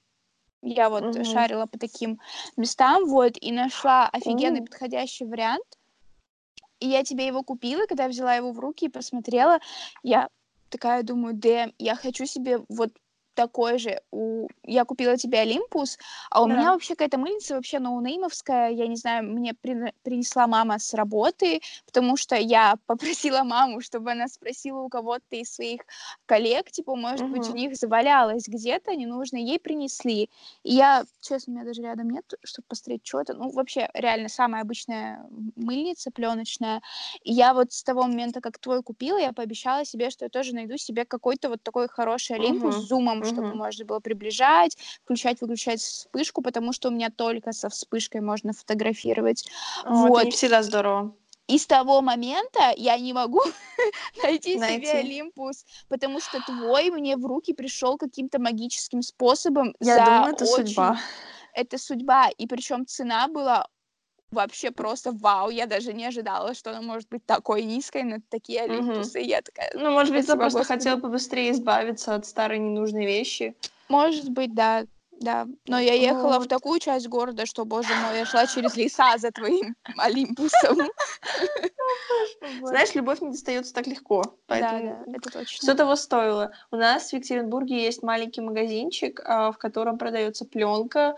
я 0.65 0.89
вот 0.89 1.03
uh-huh. 1.03 1.23
шарила 1.23 1.67
по 1.67 1.77
таким 1.77 2.19
местам, 2.57 3.05
вот, 3.05 3.33
и 3.39 3.51
нашла 3.51 4.09
офигенный 4.09 4.61
uh-huh. 4.61 4.65
подходящий 4.65 5.25
вариант. 5.25 5.65
И 6.79 6.87
я 6.87 7.03
тебе 7.03 7.25
его 7.27 7.43
купила, 7.43 7.85
когда 7.85 8.03
я 8.03 8.09
взяла 8.09 8.35
его 8.35 8.51
в 8.51 8.59
руки 8.59 8.85
и 8.85 8.89
посмотрела, 8.89 9.59
я 10.03 10.27
такая 10.69 11.03
думаю, 11.03 11.35
дэм, 11.35 11.73
я 11.77 11.95
хочу 11.95 12.25
себе 12.25 12.59
вот 12.67 12.91
такой 13.35 13.77
же. 13.77 14.01
У... 14.11 14.47
Я 14.63 14.85
купила 14.85 15.17
тебе 15.17 15.39
Олимпус, 15.39 15.97
а 16.31 16.41
у 16.41 16.47
да. 16.47 16.55
меня 16.55 16.71
вообще 16.71 16.95
какая-то 16.95 17.17
мыльница 17.17 17.55
вообще 17.55 17.79
ноунеймовская, 17.79 18.71
я 18.71 18.87
не 18.87 18.95
знаю, 18.95 19.23
мне 19.23 19.53
при... 19.53 19.93
принесла 20.03 20.47
мама 20.47 20.79
с 20.79 20.93
работы, 20.93 21.61
потому 21.85 22.17
что 22.17 22.35
я 22.35 22.75
попросила 22.87 23.43
маму, 23.43 23.81
чтобы 23.81 24.11
она 24.11 24.27
спросила 24.27 24.79
у 24.79 24.89
кого-то 24.89 25.35
из 25.35 25.53
своих 25.53 25.81
коллег, 26.25 26.71
типа, 26.71 26.95
может 26.95 27.25
угу. 27.25 27.35
быть, 27.35 27.49
у 27.49 27.53
них 27.53 27.75
завалялось 27.75 28.47
где-то, 28.47 28.95
не 28.95 29.05
нужно, 29.05 29.37
ей 29.37 29.59
принесли. 29.59 30.29
И 30.63 30.73
я, 30.73 31.05
честно, 31.21 31.53
у 31.53 31.55
меня 31.55 31.65
даже 31.65 31.81
рядом 31.81 32.09
нет, 32.09 32.25
чтобы 32.43 32.65
посмотреть, 32.69 33.05
что 33.05 33.21
это. 33.21 33.33
Ну, 33.33 33.51
вообще, 33.51 33.89
реально, 33.93 34.29
самая 34.29 34.61
обычная 34.61 35.25
мыльница 35.55 36.11
пленочная. 36.11 36.81
И 37.23 37.33
я 37.33 37.53
вот 37.53 37.73
с 37.73 37.83
того 37.83 38.03
момента, 38.03 38.41
как 38.41 38.57
твой 38.59 38.81
купила, 38.81 39.17
я 39.17 39.33
пообещала 39.33 39.83
себе, 39.85 40.09
что 40.09 40.25
я 40.25 40.29
тоже 40.29 40.55
найду 40.55 40.77
себе 40.77 41.05
какой-то 41.05 41.49
вот 41.49 41.61
такой 41.63 41.87
хороший 41.89 42.37
Олимпус 42.37 42.75
угу. 42.75 42.83
с 42.83 42.87
зумом, 42.87 43.24
угу. 43.25 43.33
чтобы 43.33 43.55
можно 43.55 43.85
было 43.85 43.99
приближать, 43.99 44.77
включать, 45.03 45.41
выключать 45.41 45.81
вспышку, 45.81 46.41
потому 46.41 46.73
что 46.73 46.89
у 46.89 46.91
меня 46.91 47.09
только 47.09 47.51
со 47.51 47.69
вспышкой 47.69 48.21
можно 48.21 48.53
фотографировать. 48.53 49.47
Вот. 49.85 50.17
Это 50.17 50.25
не 50.25 50.31
всегда 50.31 50.63
здорово. 50.63 51.15
И 51.47 51.59
с 51.59 51.67
того 51.67 52.01
момента 52.01 52.73
я 52.75 52.97
не 52.97 53.13
могу 53.13 53.41
найти, 54.23 54.55
найти 54.59 54.85
себе 54.85 54.99
Олимпус, 54.99 55.65
потому 55.87 56.19
что 56.19 56.41
твой 56.41 56.89
мне 56.89 57.17
в 57.17 57.25
руки 57.25 57.53
пришел 57.53 57.97
каким-то 57.97 58.39
магическим 58.39 59.01
способом. 59.01 59.75
Я 59.79 59.97
за 59.97 60.05
думаю, 60.05 60.33
это 60.33 60.45
очень... 60.45 60.67
судьба. 60.67 60.99
Это 61.53 61.77
судьба, 61.77 62.29
и 62.37 62.47
причем 62.47 62.85
цена 62.85 63.27
была 63.29 63.65
вообще 64.35 64.71
просто 64.71 65.11
вау, 65.11 65.49
я 65.49 65.65
даже 65.65 65.93
не 65.93 66.05
ожидала, 66.05 66.53
что 66.53 66.69
она 66.69 66.81
может 66.81 67.09
быть 67.09 67.25
такой 67.25 67.63
низкой 67.63 68.03
на 68.03 68.21
такие 68.29 68.61
олимпусы. 68.61 69.19
Угу. 69.19 69.27
Я 69.27 69.41
такая... 69.41 69.71
Ну, 69.73 69.91
может 69.91 70.13
быть, 70.13 70.27
я 70.27 70.35
просто 70.35 70.63
хотела 70.63 70.99
побыстрее 70.99 71.51
избавиться 71.51 72.15
от 72.15 72.25
старой 72.25 72.59
ненужной 72.59 73.05
вещи. 73.05 73.55
Может 73.89 74.29
быть, 74.29 74.53
да, 74.53 74.85
да. 75.19 75.47
Но 75.67 75.79
я 75.79 75.93
ехала 75.93 76.37
вот. 76.37 76.45
в 76.45 76.47
такую 76.47 76.79
часть 76.79 77.07
города, 77.07 77.45
что, 77.45 77.65
боже 77.65 77.89
мой, 77.95 78.17
я 78.19 78.25
шла 78.25 78.47
через 78.47 78.75
леса 78.75 79.17
за 79.17 79.31
твоим 79.31 79.75
Олимпусом. 79.97 80.77
Знаешь, 82.61 82.95
любовь 82.95 83.21
не 83.21 83.31
достается 83.31 83.73
так 83.73 83.87
легко. 83.87 84.23
Поэтому 84.47 84.89
да, 84.89 85.03
да, 85.05 85.17
это 85.17 85.31
точно. 85.31 85.57
Все 85.61 85.73
того 85.73 85.95
стоило. 85.95 86.51
У 86.71 86.75
нас 86.75 87.09
в 87.09 87.13
Екатеринбурге 87.13 87.83
есть 87.83 88.03
маленький 88.03 88.41
магазинчик, 88.41 89.21
а, 89.23 89.51
в 89.51 89.57
котором 89.57 89.97
продается 89.97 90.45
пленка, 90.45 91.15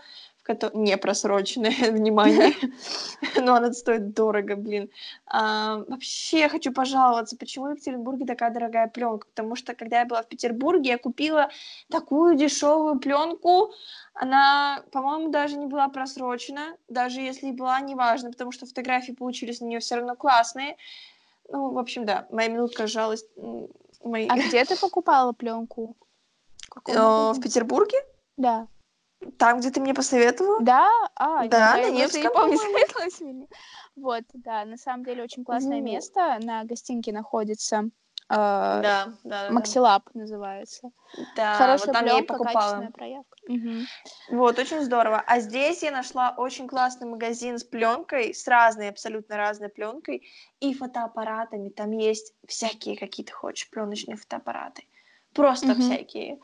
не 0.74 0.96
просроченное, 0.96 1.70
внимание, 1.90 2.52
но 3.40 3.54
она 3.54 3.72
стоит 3.72 4.14
дорого, 4.14 4.56
блин. 4.56 4.90
А, 5.26 5.84
вообще 5.88 6.48
хочу 6.48 6.72
пожаловаться, 6.72 7.36
почему 7.36 7.66
в 7.66 7.70
Екатеринбурге 7.72 8.24
такая 8.24 8.50
дорогая 8.50 8.88
пленка, 8.88 9.26
потому 9.26 9.56
что 9.56 9.74
когда 9.74 10.00
я 10.00 10.06
была 10.06 10.22
в 10.22 10.28
Петербурге, 10.28 10.90
я 10.90 10.98
купила 10.98 11.50
такую 11.90 12.36
дешевую 12.36 12.98
пленку, 12.98 13.72
она, 14.14 14.82
по-моему, 14.90 15.30
даже 15.30 15.56
не 15.56 15.66
была 15.66 15.88
просрочена, 15.88 16.76
даже 16.88 17.20
если 17.20 17.48
и 17.48 17.52
была, 17.52 17.80
неважно, 17.80 18.30
потому 18.30 18.52
что 18.52 18.66
фотографии 18.66 19.12
получились 19.12 19.60
на 19.60 19.66
нее 19.66 19.80
все 19.80 19.96
равно 19.96 20.16
классные. 20.16 20.76
Ну, 21.48 21.70
в 21.70 21.78
общем, 21.78 22.04
да, 22.04 22.26
моя 22.30 22.48
минутка 22.48 22.86
жалость. 22.86 23.28
Мои... 24.04 24.28
А 24.28 24.36
где 24.36 24.64
ты 24.64 24.76
покупала 24.76 25.32
пленку? 25.32 25.96
В 26.84 27.40
Петербурге? 27.40 27.98
Да. 28.36 28.66
Там, 29.36 29.60
где 29.60 29.70
ты 29.70 29.80
мне 29.80 29.94
посоветовала? 29.94 30.60
Да? 30.60 30.88
А, 31.16 31.46
да, 31.48 31.76
на 31.76 31.90
Невском, 31.90 32.32
по-моему. 32.32 33.48
Вот, 33.96 34.22
да, 34.32 34.64
на 34.64 34.76
самом 34.76 35.04
деле 35.04 35.24
очень 35.24 35.44
классное 35.44 35.80
место. 35.80 36.38
На 36.40 36.64
гостинке 36.64 37.12
находится 37.12 37.90
э, 38.30 38.34
да, 38.34 39.08
да, 39.24 39.50
Максилаб 39.50 40.04
да. 40.14 40.20
называется. 40.20 40.90
Да, 41.34 41.54
Хорошая 41.54 41.86
вот 41.86 41.92
там 41.94 42.04
пленка, 42.04 42.16
я 42.16 42.22
и 42.22 42.26
покупала. 42.26 42.88
проявка. 42.94 43.36
Угу. 43.48 44.36
Вот, 44.36 44.58
очень 44.58 44.82
здорово. 44.82 45.22
А 45.26 45.40
здесь 45.40 45.82
я 45.82 45.90
нашла 45.90 46.34
очень 46.36 46.68
классный 46.68 47.08
магазин 47.08 47.58
с 47.58 47.64
пленкой, 47.64 48.34
с 48.34 48.46
разной, 48.46 48.88
абсолютно 48.88 49.36
разной 49.36 49.68
пленкой 49.68 50.28
и 50.60 50.74
фотоаппаратами. 50.74 51.70
Там 51.70 51.90
есть 51.90 52.34
всякие, 52.46 52.96
какие 52.96 53.26
ты 53.26 53.32
хочешь, 53.32 53.68
пленочные 53.70 54.16
фотоаппараты. 54.16 54.84
Просто 55.34 55.72
угу. 55.72 55.80
всякие. 55.80 56.38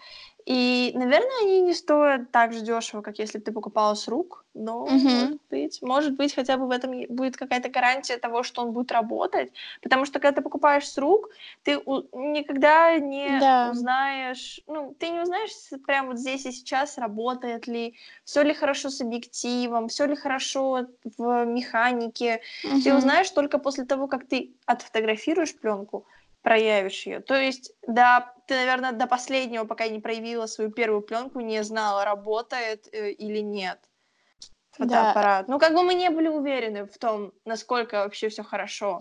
И, 0.46 0.92
наверное, 0.94 1.42
они 1.42 1.62
не 1.62 1.72
стоят 1.72 2.30
так 2.30 2.52
же 2.52 2.61
дешево, 2.61 3.00
как 3.00 3.18
если 3.18 3.38
бы 3.38 3.44
ты 3.44 3.52
покупала 3.52 3.94
с 3.94 4.09
рук, 4.09 4.44
но, 4.52 4.83
угу. 4.83 4.92
может 4.92 5.38
быть, 5.50 5.83
может 5.83 6.16
быть, 6.16 6.35
хотя 6.35 6.59
бы 6.59 6.66
в 6.66 6.70
этом 6.70 6.92
будет 7.09 7.37
какая-то 7.37 7.70
гарантия 7.70 8.18
того, 8.18 8.42
что 8.42 8.62
он 8.62 8.72
будет 8.72 8.92
работать, 8.92 9.52
потому 9.83 10.04
что 10.04 10.20
когда 10.20 10.37
ты 10.37 10.42
покупаешь 10.42 10.87
с 10.87 10.98
рук, 10.98 11.30
ты 11.62 11.76
никогда 12.12 12.98
не 12.98 13.40
да. 13.40 13.70
узнаешь, 13.70 14.61
ну, 14.66 14.94
ты 14.98 15.09
не 15.09 15.20
узнаешь 15.20 15.52
прямо 15.87 16.09
вот 16.09 16.18
здесь 16.18 16.44
и 16.44 16.52
сейчас, 16.52 16.98
работает 16.98 17.66
ли, 17.66 17.94
все 18.24 18.42
ли 18.42 18.52
хорошо 18.52 18.90
с 18.90 19.00
объективом, 19.00 19.88
все 19.88 20.04
ли 20.04 20.14
хорошо 20.14 20.87
в 21.16 21.44
механике. 21.46 22.42
Угу. 22.64 22.83
Ты 22.83 22.94
узнаешь 22.94 23.30
только 23.30 23.59
после 23.59 23.87
того, 23.87 24.09
как 24.09 24.28
ты 24.28 24.52
отфотографируешь 24.66 25.57
пленку, 25.57 26.04
проявишь 26.44 27.07
ее. 27.07 27.20
То 27.20 27.35
есть, 27.35 27.72
да, 27.88 28.33
ты, 28.46 28.54
наверное, 28.54 28.92
до 28.92 29.07
последнего, 29.07 29.64
пока 29.64 29.88
не 29.88 29.98
проявила 29.98 30.46
свою 30.46 30.70
первую 30.70 31.00
пленку, 31.00 31.40
не 31.40 31.64
знала, 31.64 32.04
работает 32.04 32.87
э, 32.92 33.11
или 33.11 33.38
нет 33.38 33.80
фотоаппарат. 34.72 35.46
Да. 35.46 35.52
Ну, 35.52 35.59
как 35.59 35.72
бы 35.72 35.83
мы 35.83 35.94
не 35.94 36.11
были 36.11 36.28
уверены 36.28 36.85
в 36.85 36.98
том, 36.98 37.33
насколько 37.44 37.94
вообще 38.04 38.28
все 38.28 38.42
хорошо. 38.42 39.00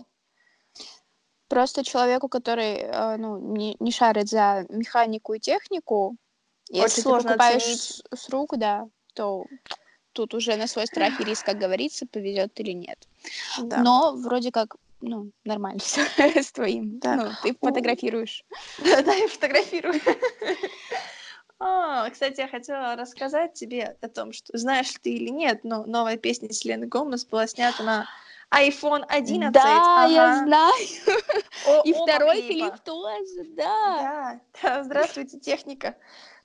Просто 1.48 1.84
человеку, 1.84 2.28
который 2.28 2.76
э, 2.76 3.16
ну, 3.18 3.38
не, 3.38 3.76
не 3.78 3.92
шарит 3.92 4.28
за 4.28 4.64
механику 4.70 5.34
и 5.34 5.40
технику, 5.40 6.16
Очень 6.70 6.82
если 6.82 7.02
ты 7.02 7.08
покупаешь 7.10 7.62
с, 7.62 8.02
с 8.14 8.30
рук, 8.30 8.56
да, 8.56 8.86
то 9.14 9.44
тут 10.12 10.32
уже 10.32 10.56
на 10.56 10.66
свой 10.66 10.86
страх 10.86 11.20
и 11.20 11.24
риск, 11.24 11.44
как 11.44 11.58
говорится, 11.58 12.06
повезет 12.06 12.58
или 12.60 12.72
нет. 12.72 13.06
Да. 13.60 13.78
Но 13.78 14.14
вроде 14.16 14.50
как 14.50 14.76
ну, 15.04 15.30
нормально 15.44 15.78
все 15.84 16.02
с 16.42 16.52
твоим. 16.52 16.98
Да. 16.98 17.16
Ну, 17.16 17.30
ты 17.42 17.54
фотографируешь. 17.60 18.44
Да, 18.84 19.02
да, 19.02 19.14
я 19.14 19.28
фотографирую. 19.28 20.00
А, 21.60 22.10
кстати, 22.10 22.40
я 22.40 22.48
хотела 22.48 22.96
рассказать 22.96 23.54
тебе 23.54 23.96
о 24.00 24.08
том, 24.08 24.32
что 24.32 24.58
знаешь 24.58 24.92
ты 25.00 25.10
или 25.10 25.28
нет, 25.30 25.60
но 25.62 25.86
новая 25.86 26.16
песня 26.16 26.52
Селены 26.52 26.86
Гомес 26.86 27.24
была 27.24 27.46
снята 27.46 27.82
на 27.84 28.06
iPhone 28.52 29.04
11. 29.08 29.52
Да, 29.52 30.04
ага. 30.04 30.12
я 30.12 30.36
знаю. 30.44 30.74
О, 31.68 31.82
И 31.84 31.92
второй 31.92 32.42
клипа. 32.42 32.70
клип 32.70 32.84
тоже, 32.84 33.48
да. 33.56 33.96
да. 33.96 34.40
Да, 34.62 34.84
здравствуйте, 34.84 35.38
техника. 35.38 35.96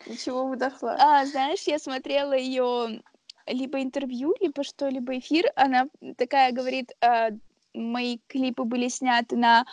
Ничего 0.05 0.45
вы 0.45 0.55
дошла. 0.55 0.95
А, 0.99 1.25
знаешь, 1.25 1.63
я 1.63 1.79
смотрела 1.79 2.33
ее 2.33 3.01
либо 3.47 3.81
интервью, 3.81 4.35
либо 4.39 4.63
что-либо 4.63 5.17
эфир. 5.17 5.51
Она 5.55 5.87
такая 6.17 6.51
говорит, 6.51 6.91
а, 7.01 7.31
мои 7.73 8.19
клипы 8.27 8.63
были 8.63 8.87
сняты 8.87 9.37
на 9.37 9.65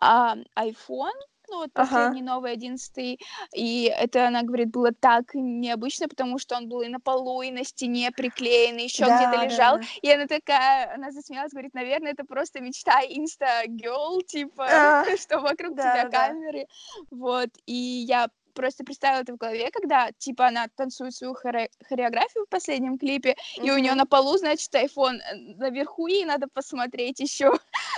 а, 0.00 0.36
iPhone, 0.58 1.12
ну 1.52 1.58
вот 1.58 1.72
последний 1.72 2.22
ага. 2.22 2.34
новый, 2.34 2.52
одиннадцатый, 2.52 3.20
и 3.54 3.92
это, 3.94 4.28
она 4.28 4.42
говорит, 4.42 4.70
было 4.70 4.90
так 4.92 5.34
необычно, 5.34 6.08
потому 6.08 6.38
что 6.38 6.56
он 6.56 6.68
был 6.68 6.80
и 6.80 6.88
на 6.88 6.98
полу, 6.98 7.42
и 7.42 7.50
на 7.50 7.62
стене 7.64 8.10
приклеен, 8.10 8.78
и 8.78 8.84
еще 8.84 9.04
да, 9.04 9.16
где-то 9.16 9.44
лежал, 9.44 9.76
да, 9.76 9.82
да. 9.82 9.86
и 10.00 10.10
она 10.10 10.26
такая, 10.26 10.94
она 10.94 11.10
засмеялась, 11.10 11.52
говорит, 11.52 11.74
наверное, 11.74 12.12
это 12.12 12.24
просто 12.24 12.60
мечта 12.60 13.00
инста-герл, 13.02 14.22
типа, 14.22 14.66
а, 14.66 15.04
что 15.20 15.40
вокруг 15.40 15.74
да, 15.76 15.92
тебя 15.92 16.08
да. 16.08 16.28
камеры, 16.28 16.66
вот, 17.10 17.50
и 17.66 17.74
я 17.74 18.28
просто 18.52 18.84
представила 18.84 19.20
это 19.20 19.32
в 19.34 19.36
голове, 19.36 19.70
когда, 19.70 20.10
типа, 20.18 20.48
она 20.48 20.66
танцует 20.76 21.14
свою 21.14 21.34
хоре- 21.34 21.70
хореографию 21.88 22.44
в 22.44 22.48
последнем 22.48 22.98
клипе, 22.98 23.30
mm-hmm. 23.30 23.64
и 23.64 23.70
у 23.70 23.78
нее 23.78 23.94
на 23.94 24.06
полу, 24.06 24.36
значит, 24.38 24.74
iPhone 24.74 25.18
э, 25.18 25.36
наверху, 25.56 26.06
ей 26.06 26.24
надо 26.24 26.46
посмотреть 26.52 27.20
еще 27.20 27.52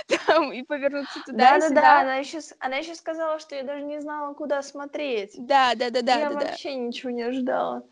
там 0.27 0.51
и 0.51 0.63
повернуться 0.63 1.19
туда 1.25 1.57
Да, 1.57 1.69
да, 1.69 1.69
да, 1.69 2.01
она 2.01 2.15
еще, 2.15 2.39
она 2.59 2.77
еще 2.77 2.95
сказала, 2.95 3.39
что 3.39 3.55
я 3.55 3.63
даже 3.63 3.83
не 3.83 4.01
знала, 4.01 4.33
куда 4.33 4.61
смотреть. 4.61 5.33
Да, 5.37 5.73
да, 5.75 5.89
да, 5.89 6.01
да. 6.01 6.19
Я 6.19 6.29
да, 6.29 6.35
вообще 6.35 6.69
да. 6.69 6.75
ничего 6.75 7.11
не 7.11 7.23
ожидала. 7.23 7.83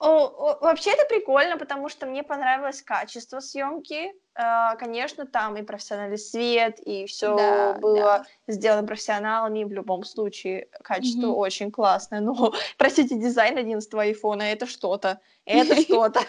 О, 0.00 0.58
вообще 0.60 0.92
это 0.92 1.04
прикольно, 1.06 1.58
потому 1.58 1.88
что 1.88 2.06
мне 2.06 2.22
понравилось 2.22 2.82
качество 2.82 3.40
съемки. 3.40 4.12
Э, 4.36 4.76
конечно, 4.78 5.26
там 5.26 5.56
и 5.56 5.62
профессиональный 5.62 6.18
свет, 6.18 6.78
и 6.78 7.06
все 7.06 7.36
да, 7.36 7.72
было 7.74 8.24
да. 8.24 8.26
сделано 8.46 8.86
профессионалами. 8.86 9.64
В 9.64 9.72
любом 9.72 10.04
случае, 10.04 10.68
качество 10.84 11.26
mm-hmm. 11.26 11.34
очень 11.34 11.72
классное. 11.72 12.20
Но, 12.20 12.52
простите, 12.78 13.18
дизайн 13.18 13.58
11 13.58 13.92
айфона 13.94 14.42
это 14.42 14.66
что-то. 14.66 15.20
Это 15.44 15.74
что-то. 15.82 16.20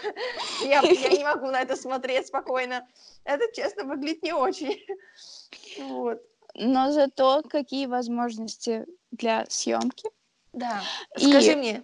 Я, 0.63 0.81
я 0.81 1.09
не 1.09 1.23
могу 1.35 1.45
на 1.45 1.61
это 1.61 1.75
смотреть 1.75 2.25
спокойно. 2.25 2.87
Это, 3.23 3.45
честно, 3.53 3.83
выглядит 3.83 4.23
не 4.23 4.33
очень. 4.33 4.83
Вот. 5.77 6.19
Но 6.55 6.91
зато 6.91 7.43
какие 7.47 7.85
возможности 7.85 8.87
для 9.11 9.45
съемки. 9.47 10.09
Да. 10.53 10.81
Скажи 11.15 11.55
мне, 11.55 11.83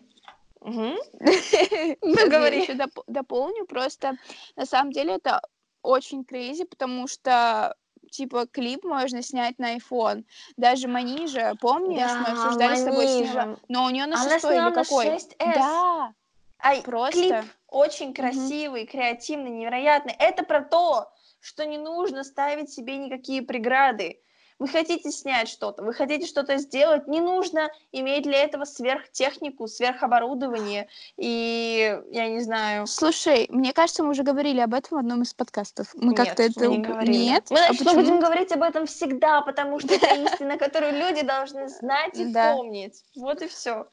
Угу. 0.65 0.95
Ну, 2.01 2.29
говори. 2.29 2.61
еще 2.61 2.77
дополню, 3.07 3.65
просто 3.65 4.17
на 4.55 4.65
самом 4.65 4.91
деле 4.91 5.15
это 5.15 5.41
очень 5.81 6.25
крейзи, 6.25 6.65
потому 6.65 7.07
что 7.07 7.75
типа 8.11 8.47
клип 8.47 8.83
можно 8.83 9.21
снять 9.21 9.59
на 9.59 9.77
iPhone. 9.77 10.25
Даже 10.57 10.87
Манижа, 10.87 11.55
помнишь, 11.61 11.99
да, 11.99 12.17
мы 12.17 12.27
обсуждали 12.27 12.75
с 12.75 12.83
тобой 12.83 13.07
сняла, 13.07 13.57
но 13.67 13.85
у 13.85 13.89
нее 13.89 14.05
на 14.07 14.17
шестой 14.17 14.55
или 14.55 14.73
какой? 14.73 15.05
6S. 15.07 15.33
Да. 15.39 16.13
А 16.57 16.81
просто 16.81 17.11
клип 17.11 17.35
очень 17.67 18.13
красивый, 18.13 18.83
угу. 18.83 18.91
креативный, 18.91 19.51
невероятный. 19.51 20.15
Это 20.17 20.43
про 20.43 20.61
то, 20.61 21.11
что 21.39 21.65
не 21.65 21.77
нужно 21.77 22.23
ставить 22.23 22.71
себе 22.71 22.97
никакие 22.97 23.41
преграды. 23.41 24.21
Вы 24.57 24.69
хотите 24.69 25.11
снять 25.11 25.49
что-то, 25.49 25.83
вы 25.83 25.93
хотите 25.93 26.25
что-то 26.25 26.57
сделать, 26.57 27.07
не 27.07 27.19
нужно 27.19 27.69
иметь 27.91 28.23
для 28.23 28.43
этого 28.43 28.63
сверхтехнику, 28.63 29.67
сверхоборудование 29.67 30.87
и, 31.17 31.99
я 32.11 32.29
не 32.29 32.39
знаю... 32.39 32.87
Слушай, 32.87 33.47
мне 33.49 33.73
кажется, 33.73 34.03
мы 34.03 34.11
уже 34.11 34.23
говорили 34.23 34.61
об 34.61 34.73
этом 34.73 34.97
в 34.97 34.99
одном 34.99 35.23
из 35.23 35.33
подкастов. 35.33 35.93
Мы 35.95 36.13
Нет, 36.13 36.17
как-то 36.17 36.43
это... 36.43 36.67
не 36.67 36.77
говорили. 36.77 37.17
Нет? 37.17 37.47
Мы, 37.49 37.57
значит, 37.57 37.81
а 37.81 37.89
мы 37.91 37.95
будем 37.95 38.19
говорить 38.19 38.51
об 38.53 38.63
этом 38.63 38.85
всегда, 38.85 39.41
потому 39.41 39.79
что 39.79 39.93
это 39.93 40.07
истина, 40.25 40.57
которую 40.57 40.93
люди 40.93 41.21
должны 41.21 41.67
знать 41.67 42.17
и 42.17 42.31
помнить. 42.31 43.03
Вот 43.15 43.41
и 43.41 43.47
все. 43.47 43.87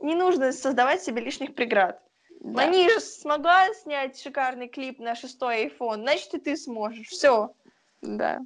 Не 0.00 0.14
нужно 0.14 0.52
создавать 0.52 1.02
себе 1.02 1.20
лишних 1.20 1.54
преград. 1.54 2.02
Да. 2.40 2.66
Манижа 2.66 2.98
смогла 2.98 3.72
снять 3.74 4.20
шикарный 4.20 4.68
клип 4.68 4.98
на 4.98 5.14
шестой 5.14 5.66
iPhone, 5.66 6.00
значит, 6.02 6.34
и 6.34 6.40
ты 6.40 6.56
сможешь. 6.56 7.08
Все. 7.08 7.52
Да. 8.00 8.40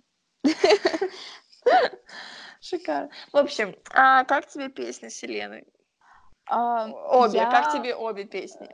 Шикарно. 2.60 3.10
В 3.32 3.36
общем, 3.36 3.74
а 3.90 4.24
как 4.24 4.46
тебе 4.48 4.68
песня 4.68 5.10
Селены? 5.10 5.64
А, 6.46 6.88
обе. 6.88 7.38
Я... 7.38 7.50
Как 7.50 7.72
тебе 7.72 7.94
обе 7.94 8.24
песни? 8.24 8.68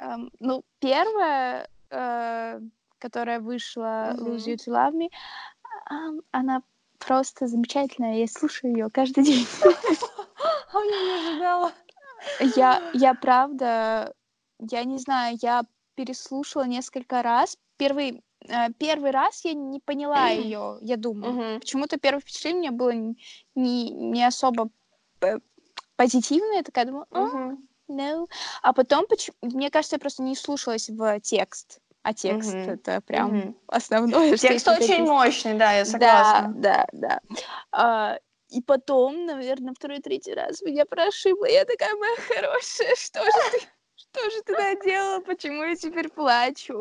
Um, 0.00 0.30
ну, 0.38 0.64
первая, 0.80 1.68
uh, 1.90 2.62
которая 2.98 3.40
вышла, 3.40 4.12
uh-huh. 4.12 4.18
Lose 4.18 4.46
You 4.46 4.56
to 4.56 4.68
Love 4.68 4.94
Me, 4.94 5.08
um, 5.90 6.20
она 6.30 6.62
просто 6.98 7.46
замечательная. 7.46 8.18
Я 8.18 8.26
слушаю 8.28 8.72
ее 8.72 8.90
каждый 8.90 9.24
день. 9.24 9.46
А 10.70 10.80
я 10.80 11.02
не 11.02 11.28
ожидала. 11.30 11.72
Я, 12.54 12.90
я 12.92 13.14
правда, 13.14 14.14
я 14.60 14.84
не 14.84 14.98
знаю, 14.98 15.38
я 15.40 15.64
переслушала 15.94 16.64
несколько 16.64 17.22
раз. 17.22 17.56
Первый 17.78 18.22
Э, 18.27 18.27
первый 18.78 19.10
раз 19.10 19.44
я 19.44 19.54
не 19.54 19.80
поняла 19.80 20.28
ее, 20.28 20.78
я 20.80 20.96
думаю. 20.96 21.34
Uh-huh. 21.34 21.60
Почему-то 21.60 21.98
первое 21.98 22.20
впечатление 22.20 22.70
было 22.70 22.92
не, 23.54 23.90
не 23.90 24.24
особо 24.24 24.70
позитивное. 25.96 26.58
Я 26.58 26.62
такая 26.62 26.84
думаю, 26.86 27.06
uh-huh. 27.10 27.56
no. 27.88 28.28
А 28.62 28.72
потом, 28.72 29.06
мне 29.42 29.70
кажется, 29.70 29.96
я 29.96 30.00
просто 30.00 30.22
не 30.22 30.36
слушалась 30.36 30.88
в 30.88 31.20
текст. 31.20 31.80
А 32.02 32.14
текст 32.14 32.54
uh-huh. 32.54 32.74
это 32.74 33.00
прям 33.00 33.34
uh-huh. 33.34 33.54
основное. 33.66 34.36
Текст 34.36 34.68
очень 34.68 35.04
мощный, 35.04 35.54
да, 35.54 35.72
я 35.72 35.84
согласна. 35.84 36.52
Да, 36.56 36.86
да, 36.92 37.20
да. 37.28 37.40
А, 37.72 38.18
и 38.50 38.62
потом, 38.62 39.26
наверное, 39.26 39.74
второй-третий 39.74 40.32
раз 40.32 40.62
меня 40.62 40.86
прошибло. 40.86 41.44
Я 41.46 41.64
такая, 41.64 41.94
моя 41.96 42.16
хорошая, 42.16 42.94
что 42.94 43.24
же 43.24 43.30
ты 43.52 43.66
что 44.18 44.30
же 44.30 44.42
ты 44.42 44.52
наделала, 44.52 45.20
почему 45.20 45.62
я 45.64 45.76
теперь 45.76 46.08
плачу? 46.08 46.80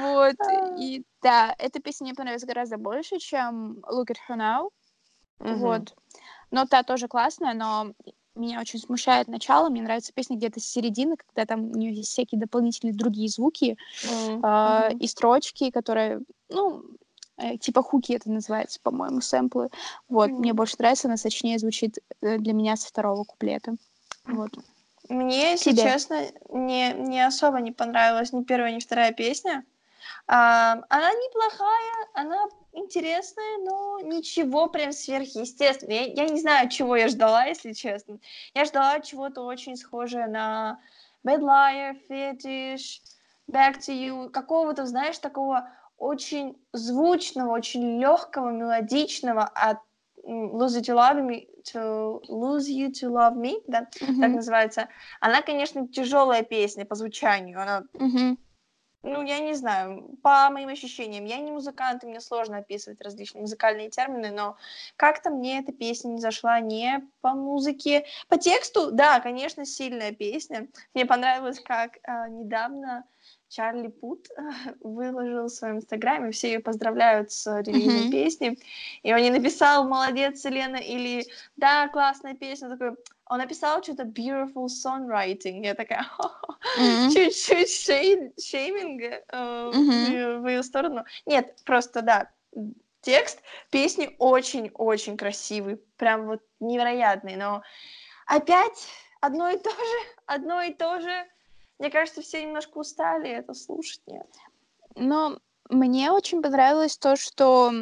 Вот, 0.00 0.36
и 0.78 1.04
да, 1.22 1.54
эта 1.58 1.80
песня 1.80 2.06
мне 2.06 2.14
понравилась 2.14 2.44
гораздо 2.44 2.76
больше, 2.78 3.18
чем 3.18 3.78
Look 3.90 4.08
at 4.10 4.16
Her 4.28 4.36
Now, 4.36 4.68
вот. 5.38 5.94
Но 6.50 6.66
та 6.66 6.82
тоже 6.82 7.08
классная, 7.08 7.54
но 7.54 7.92
меня 8.34 8.60
очень 8.60 8.78
смущает 8.78 9.28
начало. 9.28 9.68
Мне 9.68 9.82
нравится 9.82 10.12
песня 10.12 10.36
где-то 10.36 10.60
с 10.60 10.64
середины, 10.64 11.16
когда 11.16 11.44
там 11.44 11.70
у 11.70 11.76
нее 11.76 11.92
есть 11.92 12.10
всякие 12.10 12.40
дополнительные 12.40 12.94
другие 12.94 13.28
звуки 13.28 13.76
mm-hmm. 14.04 14.92
э, 14.92 14.96
и 14.98 15.06
строчки, 15.08 15.70
которые, 15.70 16.20
ну, 16.48 16.84
э, 17.36 17.58
типа 17.58 17.82
хуки 17.82 18.12
это 18.12 18.30
называется, 18.30 18.78
по-моему, 18.82 19.20
сэмплы. 19.20 19.70
Вот, 20.08 20.30
mm-hmm. 20.30 20.38
мне 20.38 20.52
больше 20.52 20.76
нравится, 20.78 21.08
она 21.08 21.16
сочнее 21.16 21.58
звучит 21.58 21.98
э, 22.22 22.38
для 22.38 22.52
меня 22.52 22.76
со 22.76 22.88
второго 22.88 23.24
куплета. 23.24 23.74
Вот. 24.24 24.52
Мне, 25.08 25.52
если 25.52 25.72
Тебе? 25.72 25.82
честно, 25.82 26.26
не, 26.50 26.92
не 26.92 27.26
особо 27.26 27.60
не 27.60 27.72
понравилась 27.72 28.32
ни 28.32 28.42
первая, 28.42 28.72
ни 28.72 28.80
вторая 28.80 29.12
песня. 29.12 29.64
А, 30.26 30.72
она 30.90 31.10
неплохая, 31.12 32.08
она 32.14 32.46
интересная, 32.72 33.58
но 33.64 34.00
ничего 34.00 34.68
прям 34.68 34.92
сверхъестественного. 34.92 35.98
Я, 35.98 36.24
я 36.24 36.28
не 36.28 36.40
знаю, 36.40 36.68
чего 36.68 36.96
я 36.96 37.08
ждала, 37.08 37.44
если 37.44 37.72
честно. 37.72 38.18
Я 38.54 38.64
ждала 38.64 39.00
чего-то 39.00 39.42
очень 39.42 39.76
схожее 39.76 40.26
на 40.26 40.80
Bad 41.26 41.40
Liar, 41.40 41.96
Fetish, 42.08 43.00
Back 43.50 43.78
to 43.78 43.94
You, 43.94 44.28
какого-то, 44.28 44.84
знаешь, 44.84 45.18
такого 45.18 45.70
очень 45.96 46.56
звучного, 46.72 47.52
очень 47.52 47.98
легкого, 48.00 48.50
мелодичного 48.50 49.44
от 49.44 49.78
Lose 50.28 50.76
You 50.76 50.82
to 50.82 50.94
Love 50.94 51.22
Me, 51.22 51.48
to 51.72 52.20
Lose 52.28 52.68
You 52.68 52.90
to 52.90 53.10
Love 53.10 53.36
Me, 53.36 53.62
да, 53.66 53.88
mm-hmm. 54.00 54.20
так 54.20 54.30
называется. 54.30 54.88
Она, 55.20 55.42
конечно, 55.42 55.88
тяжелая 55.88 56.42
песня 56.42 56.84
по 56.84 56.94
звучанию, 56.94 57.60
она 57.60 57.82
mm-hmm 57.94 58.36
ну, 59.02 59.22
я 59.22 59.38
не 59.38 59.54
знаю, 59.54 60.16
по 60.22 60.50
моим 60.50 60.68
ощущениям, 60.68 61.24
я 61.24 61.38
не 61.38 61.52
музыкант, 61.52 62.02
и 62.02 62.06
мне 62.06 62.20
сложно 62.20 62.58
описывать 62.58 63.00
различные 63.00 63.42
музыкальные 63.42 63.90
термины, 63.90 64.30
но 64.30 64.56
как-то 64.96 65.30
мне 65.30 65.60
эта 65.60 65.72
песня 65.72 66.08
не 66.08 66.20
зашла 66.20 66.60
не 66.60 67.08
по 67.20 67.32
музыке. 67.34 68.06
По 68.28 68.38
тексту, 68.38 68.90
да, 68.90 69.20
конечно, 69.20 69.64
сильная 69.64 70.12
песня. 70.12 70.68
Мне 70.94 71.06
понравилось, 71.06 71.60
как 71.60 71.96
э, 71.96 72.28
недавно 72.28 73.04
Чарли 73.48 73.88
Пут 73.88 74.28
выложил 74.80 75.46
в 75.46 75.50
своем 75.50 75.78
инстаграме, 75.78 76.30
все 76.30 76.52
ее 76.52 76.60
поздравляют 76.60 77.32
с 77.32 77.46
релизом 77.62 78.08
mm-hmm. 78.08 78.10
песни, 78.10 78.58
и 79.02 79.12
он 79.12 79.20
не 79.20 79.30
написал 79.30 79.88
«Молодец, 79.88 80.40
Селена» 80.40 80.76
или 80.76 81.26
«Да, 81.56 81.88
классная 81.88 82.34
песня», 82.34 82.70
такой, 82.70 82.96
он 83.26 83.38
написал 83.38 83.82
что-то 83.82 84.04
«Beautiful 84.04 84.66
songwriting», 84.66 85.64
я 85.64 85.74
такая 85.74 86.06
mm-hmm. 86.78 87.10
чуть-чуть 87.10 87.70
шей... 87.70 88.32
шейминг 88.38 89.02
э, 89.02 89.20
mm-hmm. 89.32 90.38
в, 90.38 90.42
в 90.42 90.48
ее 90.48 90.62
сторону. 90.62 91.04
Нет, 91.26 91.56
просто, 91.64 92.02
да, 92.02 92.30
текст 93.00 93.40
песни 93.70 94.14
очень-очень 94.18 95.16
красивый, 95.16 95.76
прям 95.96 96.26
вот 96.26 96.42
невероятный, 96.60 97.36
но 97.36 97.62
опять 98.26 98.88
одно 99.20 99.48
и 99.48 99.56
то 99.56 99.70
же, 99.70 99.98
одно 100.26 100.62
и 100.62 100.72
то 100.72 101.00
же, 101.00 101.26
мне 101.78 101.90
кажется, 101.90 102.22
все 102.22 102.42
немножко 102.42 102.78
устали 102.78 103.30
это 103.30 103.54
слушать, 103.54 104.00
нет. 104.06 104.26
Но 104.94 105.38
мне 105.68 106.12
очень 106.12 106.42
понравилось 106.42 106.96
то, 106.98 107.16
что 107.16 107.72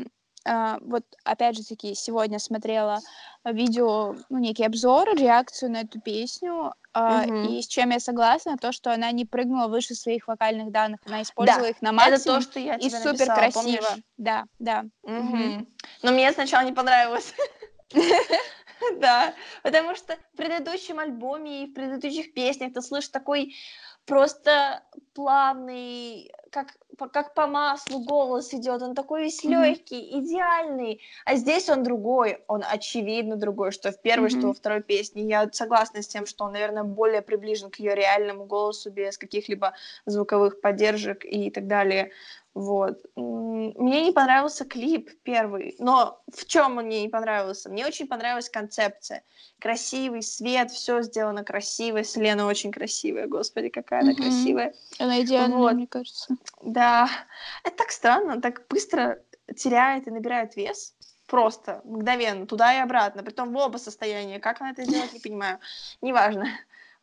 Uh, 0.46 0.78
вот 0.82 1.02
опять 1.24 1.56
же 1.56 1.64
таки 1.64 1.96
сегодня 1.96 2.38
смотрела 2.38 3.00
видео, 3.44 4.14
ну, 4.28 4.38
некий 4.38 4.64
обзор, 4.64 5.16
реакцию 5.16 5.72
на 5.72 5.80
эту 5.80 6.00
песню, 6.00 6.72
uh, 6.96 7.26
mm-hmm. 7.26 7.46
и 7.48 7.62
с 7.62 7.66
чем 7.66 7.90
я 7.90 7.98
согласна, 7.98 8.56
то, 8.56 8.70
что 8.70 8.92
она 8.92 9.10
не 9.10 9.24
прыгнула 9.24 9.66
выше 9.66 9.96
своих 9.96 10.28
вокальных 10.28 10.70
данных, 10.70 11.00
она 11.04 11.22
использовала 11.22 11.64
да, 11.64 11.70
их 11.70 11.82
на 11.82 11.90
максимум. 11.90 12.20
Это 12.20 12.24
то, 12.24 12.40
что 12.40 12.60
я 12.60 12.76
и 12.76 12.88
супер 12.88 13.12
написала, 13.12 13.36
красиво. 13.36 13.60
Помнишь? 13.60 14.04
Да, 14.18 14.44
да. 14.60 14.84
Mm-hmm. 15.04 15.32
Mm-hmm. 15.32 15.66
Но 16.02 16.12
мне 16.12 16.30
сначала 16.30 16.64
не 16.64 16.72
понравилось. 16.72 17.34
Да, 19.00 19.34
потому 19.62 19.94
что 19.94 20.16
в 20.32 20.36
предыдущем 20.36 20.98
альбоме 20.98 21.64
и 21.64 21.66
в 21.66 21.74
предыдущих 21.74 22.34
песнях 22.34 22.72
ты 22.72 22.82
слышишь 22.82 23.10
такой 23.10 23.54
просто 24.06 24.82
плавный, 25.14 26.32
как, 26.50 26.76
как 27.12 27.34
по 27.34 27.46
маслу 27.46 28.00
голос 28.00 28.52
идет, 28.54 28.82
он 28.82 28.94
такой 28.94 29.24
весь 29.24 29.44
легкий, 29.44 30.00
mm-hmm. 30.00 30.20
идеальный, 30.20 31.00
а 31.24 31.36
здесь 31.36 31.68
он 31.68 31.82
другой, 31.82 32.38
он 32.46 32.62
очевидно 32.68 33.36
другой, 33.36 33.72
что 33.72 33.92
в 33.92 34.00
первой, 34.00 34.28
mm-hmm. 34.28 34.38
что 34.38 34.48
во 34.48 34.54
второй 34.54 34.82
песне. 34.82 35.24
Я 35.24 35.48
согласна 35.52 36.02
с 36.02 36.08
тем, 36.08 36.26
что 36.26 36.44
он, 36.44 36.52
наверное, 36.52 36.84
более 36.84 37.22
приближен 37.22 37.70
к 37.70 37.76
ее 37.76 37.94
реальному 37.94 38.44
голосу 38.44 38.90
без 38.90 39.18
каких-либо 39.18 39.74
звуковых 40.06 40.60
поддержек 40.60 41.24
и 41.24 41.50
так 41.50 41.66
далее. 41.66 42.12
Вот. 42.56 43.02
Мне 43.16 44.06
не 44.06 44.12
понравился 44.12 44.64
клип 44.64 45.10
первый, 45.24 45.76
но 45.78 46.22
в 46.34 46.46
чем 46.46 46.78
он 46.78 46.86
мне 46.86 47.02
не 47.02 47.10
понравился? 47.10 47.68
Мне 47.68 47.86
очень 47.86 48.06
понравилась 48.06 48.48
концепция. 48.48 49.24
Красивый 49.58 50.22
свет, 50.22 50.70
все 50.70 51.02
сделано 51.02 51.44
красиво. 51.44 52.02
Селена 52.02 52.46
очень 52.46 52.72
красивая, 52.72 53.26
господи, 53.26 53.68
какая 53.68 54.00
она 54.00 54.12
mm-hmm. 54.12 54.16
красивая. 54.16 54.74
Она 54.98 55.20
идеальная, 55.20 55.58
вот. 55.58 55.74
мне 55.74 55.86
кажется. 55.86 56.35
Да. 56.62 57.08
Это 57.64 57.76
так 57.76 57.90
странно, 57.90 58.40
так 58.40 58.66
быстро 58.68 59.18
теряет 59.56 60.06
и 60.06 60.10
набирает 60.10 60.56
вес. 60.56 60.94
Просто, 61.26 61.80
мгновенно, 61.84 62.46
туда 62.46 62.74
и 62.74 62.78
обратно. 62.78 63.22
Притом 63.22 63.52
в 63.52 63.56
оба 63.56 63.78
состояния. 63.78 64.38
Как 64.38 64.60
она 64.60 64.70
это 64.70 64.84
делает, 64.84 65.12
не 65.12 65.20
понимаю. 65.20 65.58
Неважно. 66.00 66.46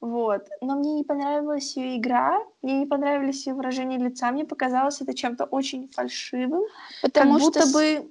Вот. 0.03 0.49
Но 0.59 0.75
мне 0.75 0.95
не 0.95 1.03
понравилась 1.03 1.77
ее 1.77 1.97
игра, 1.97 2.41
мне 2.61 2.79
не 2.79 2.85
понравились 2.85 3.47
ее 3.47 3.53
выражения 3.53 3.97
лица, 3.97 4.31
мне 4.31 4.43
показалось 4.43 4.99
это 4.99 5.13
чем-то 5.13 5.45
очень 5.45 5.87
фальшивым. 5.93 6.63
Потому 7.01 7.35
как 7.35 7.41
будто 7.41 7.65
бы... 7.67 8.09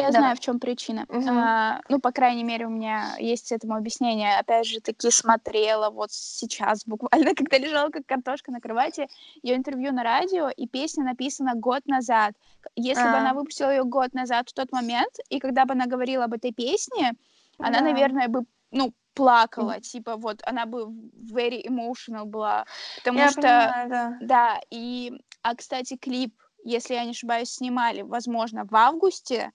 Я 0.00 0.10
да. 0.10 0.18
знаю, 0.18 0.36
в 0.36 0.40
чем 0.40 0.60
причина. 0.60 1.06
Угу. 1.08 1.28
А, 1.28 1.80
ну, 1.88 2.00
по 2.00 2.12
крайней 2.12 2.44
мере, 2.44 2.66
у 2.66 2.70
меня 2.70 3.16
есть 3.18 3.52
этому 3.52 3.74
объяснение. 3.74 4.38
Опять 4.38 4.66
же, 4.66 4.80
таки 4.80 5.10
смотрела 5.10 5.90
вот 5.90 6.12
сейчас, 6.12 6.84
буквально, 6.86 7.34
когда 7.34 7.58
лежала 7.58 7.90
как 7.90 8.06
картошка 8.06 8.52
на 8.52 8.60
кровати, 8.60 9.08
ее 9.42 9.56
интервью 9.56 9.92
на 9.92 10.02
радио, 10.02 10.48
и 10.48 10.66
песня 10.66 11.04
написана 11.04 11.54
год 11.54 11.86
назад. 11.86 12.34
Если 12.74 13.02
а. 13.02 13.10
бы 13.10 13.16
она 13.16 13.34
выпустила 13.34 13.70
ее 13.70 13.84
год 13.84 14.12
назад 14.14 14.48
в 14.50 14.52
тот 14.52 14.72
момент, 14.72 15.12
и 15.30 15.38
когда 15.38 15.64
бы 15.64 15.72
она 15.72 15.86
говорила 15.86 16.24
об 16.24 16.34
этой 16.34 16.52
песне, 16.52 17.12
да. 17.58 17.68
она, 17.68 17.80
наверное, 17.80 18.28
бы, 18.28 18.44
ну, 18.70 18.92
плакала, 19.14 19.78
mm. 19.78 19.80
типа 19.80 20.16
вот 20.16 20.42
она 20.44 20.66
бы 20.66 20.88
very 21.32 21.64
emotional 21.66 22.26
была, 22.26 22.66
потому 22.98 23.18
я 23.18 23.30
что 23.30 23.40
понимаю, 23.40 23.88
да. 23.88 24.18
да, 24.20 24.60
и 24.70 25.12
а 25.42 25.54
кстати 25.54 25.96
клип, 25.96 26.34
если 26.64 26.94
я 26.94 27.04
не 27.04 27.12
ошибаюсь, 27.12 27.50
снимали, 27.50 28.02
возможно, 28.02 28.66
в 28.66 28.74
августе 28.76 29.52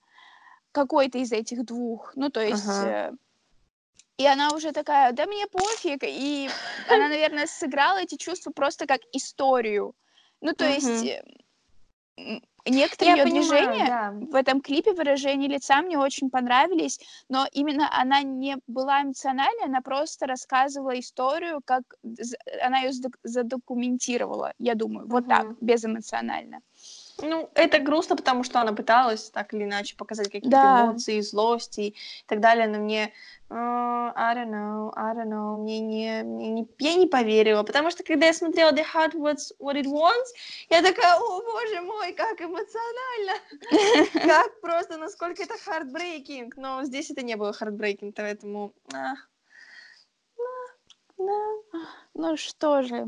какой-то 0.72 1.18
из 1.18 1.32
этих 1.32 1.64
двух, 1.64 2.12
ну 2.16 2.30
то 2.30 2.40
есть 2.40 2.66
uh-huh. 2.66 3.16
и 4.16 4.26
она 4.26 4.50
уже 4.54 4.72
такая, 4.72 5.12
да 5.12 5.26
мне 5.26 5.46
пофиг, 5.46 6.02
и 6.02 6.48
она, 6.88 7.08
наверное, 7.08 7.46
сыграла 7.46 7.98
эти 7.98 8.16
чувства 8.16 8.50
просто 8.50 8.86
как 8.86 9.00
историю, 9.12 9.94
ну 10.40 10.52
то 10.52 10.66
есть 10.66 11.22
Некоторые 12.64 13.16
ее 13.16 13.24
движения 13.24 13.86
да. 13.86 14.12
в 14.12 14.34
этом 14.36 14.60
клипе, 14.60 14.92
выражение 14.92 15.48
лица 15.48 15.82
мне 15.82 15.98
очень 15.98 16.30
понравились, 16.30 17.00
но 17.28 17.46
именно 17.52 17.88
она 17.92 18.22
не 18.22 18.56
была 18.68 19.02
эмоциональной, 19.02 19.64
она 19.64 19.80
просто 19.80 20.26
рассказывала 20.26 20.98
историю, 20.98 21.60
как 21.64 21.82
она 22.62 22.80
ее 22.80 22.92
задокументировала, 23.24 24.52
я 24.58 24.74
думаю, 24.74 25.08
вот 25.08 25.22
угу. 25.24 25.30
так, 25.30 25.46
безэмоционально. 25.60 26.60
Ну, 27.20 27.50
это 27.54 27.78
грустно, 27.78 28.16
потому 28.16 28.42
что 28.44 28.60
она 28.60 28.72
пыталась 28.72 29.30
так 29.30 29.52
или 29.54 29.64
иначе 29.64 29.96
показать 29.96 30.26
какие-то 30.26 30.50
да. 30.50 30.84
эмоции, 30.86 31.20
злости 31.20 31.80
и 31.80 31.96
так 32.26 32.40
далее, 32.40 32.66
но 32.66 32.78
мне 32.78 33.12
uh, 33.50 34.12
I 34.14 34.34
don't 34.34 34.50
know, 34.50 34.92
I 34.96 35.14
don't 35.14 35.28
know, 35.28 35.56
мне 35.58 35.80
не, 35.80 36.22
мне 36.22 36.48
не, 36.50 36.68
я 36.78 36.94
не 36.94 37.06
поверила, 37.06 37.62
потому 37.62 37.90
что 37.90 38.02
когда 38.02 38.26
я 38.26 38.32
смотрела 38.32 38.72
The 38.72 38.84
Heart 38.94 39.14
What's 39.14 39.52
What 39.60 39.76
It 39.76 39.86
Wants, 39.86 40.32
я 40.70 40.82
такая, 40.82 41.16
о 41.16 41.42
боже 41.42 41.82
мой, 41.82 42.12
как 42.12 42.40
эмоционально, 42.40 43.32
как 44.12 44.60
просто, 44.60 44.96
насколько 44.96 45.42
это 45.42 45.54
heartbreaking, 45.66 46.52
но 46.56 46.82
здесь 46.84 47.10
это 47.10 47.22
не 47.22 47.36
было 47.36 47.52
heartbreaking, 47.52 48.12
поэтому... 48.16 48.72
Ну 52.14 52.36
что 52.36 52.82
же, 52.82 53.06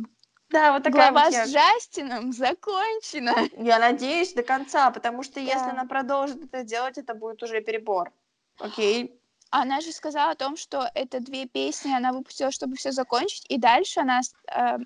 да, 0.55 0.73
вот 0.73 0.85
такая 0.85 1.11
Глава 1.11 1.27
вот 1.27 1.35
я... 1.35 1.47
с 1.47 1.53
Джастином 1.53 2.33
закончена. 2.33 3.35
Я 3.57 3.81
надеюсь 3.81 4.33
до 4.35 4.45
конца, 4.45 4.91
потому 4.93 5.25
что 5.25 5.35
да. 5.35 5.41
если 5.41 5.69
она 5.69 5.85
продолжит 5.85 6.45
это 6.45 6.63
делать, 6.63 6.97
это 6.97 7.15
будет 7.15 7.43
уже 7.43 7.61
перебор. 7.61 8.13
Окей. 8.61 9.21
Она 9.51 9.81
же 9.81 9.91
сказала 9.91 10.31
о 10.31 10.37
том, 10.37 10.57
что 10.57 10.89
это 10.95 11.19
две 11.21 11.47
песни 11.47 11.93
она 11.93 12.13
выпустила, 12.13 12.53
чтобы 12.53 12.77
все 12.77 12.93
закончить, 12.93 13.45
и 13.49 13.59
дальше 13.59 14.01
она 14.01 14.21
э, 14.47 14.79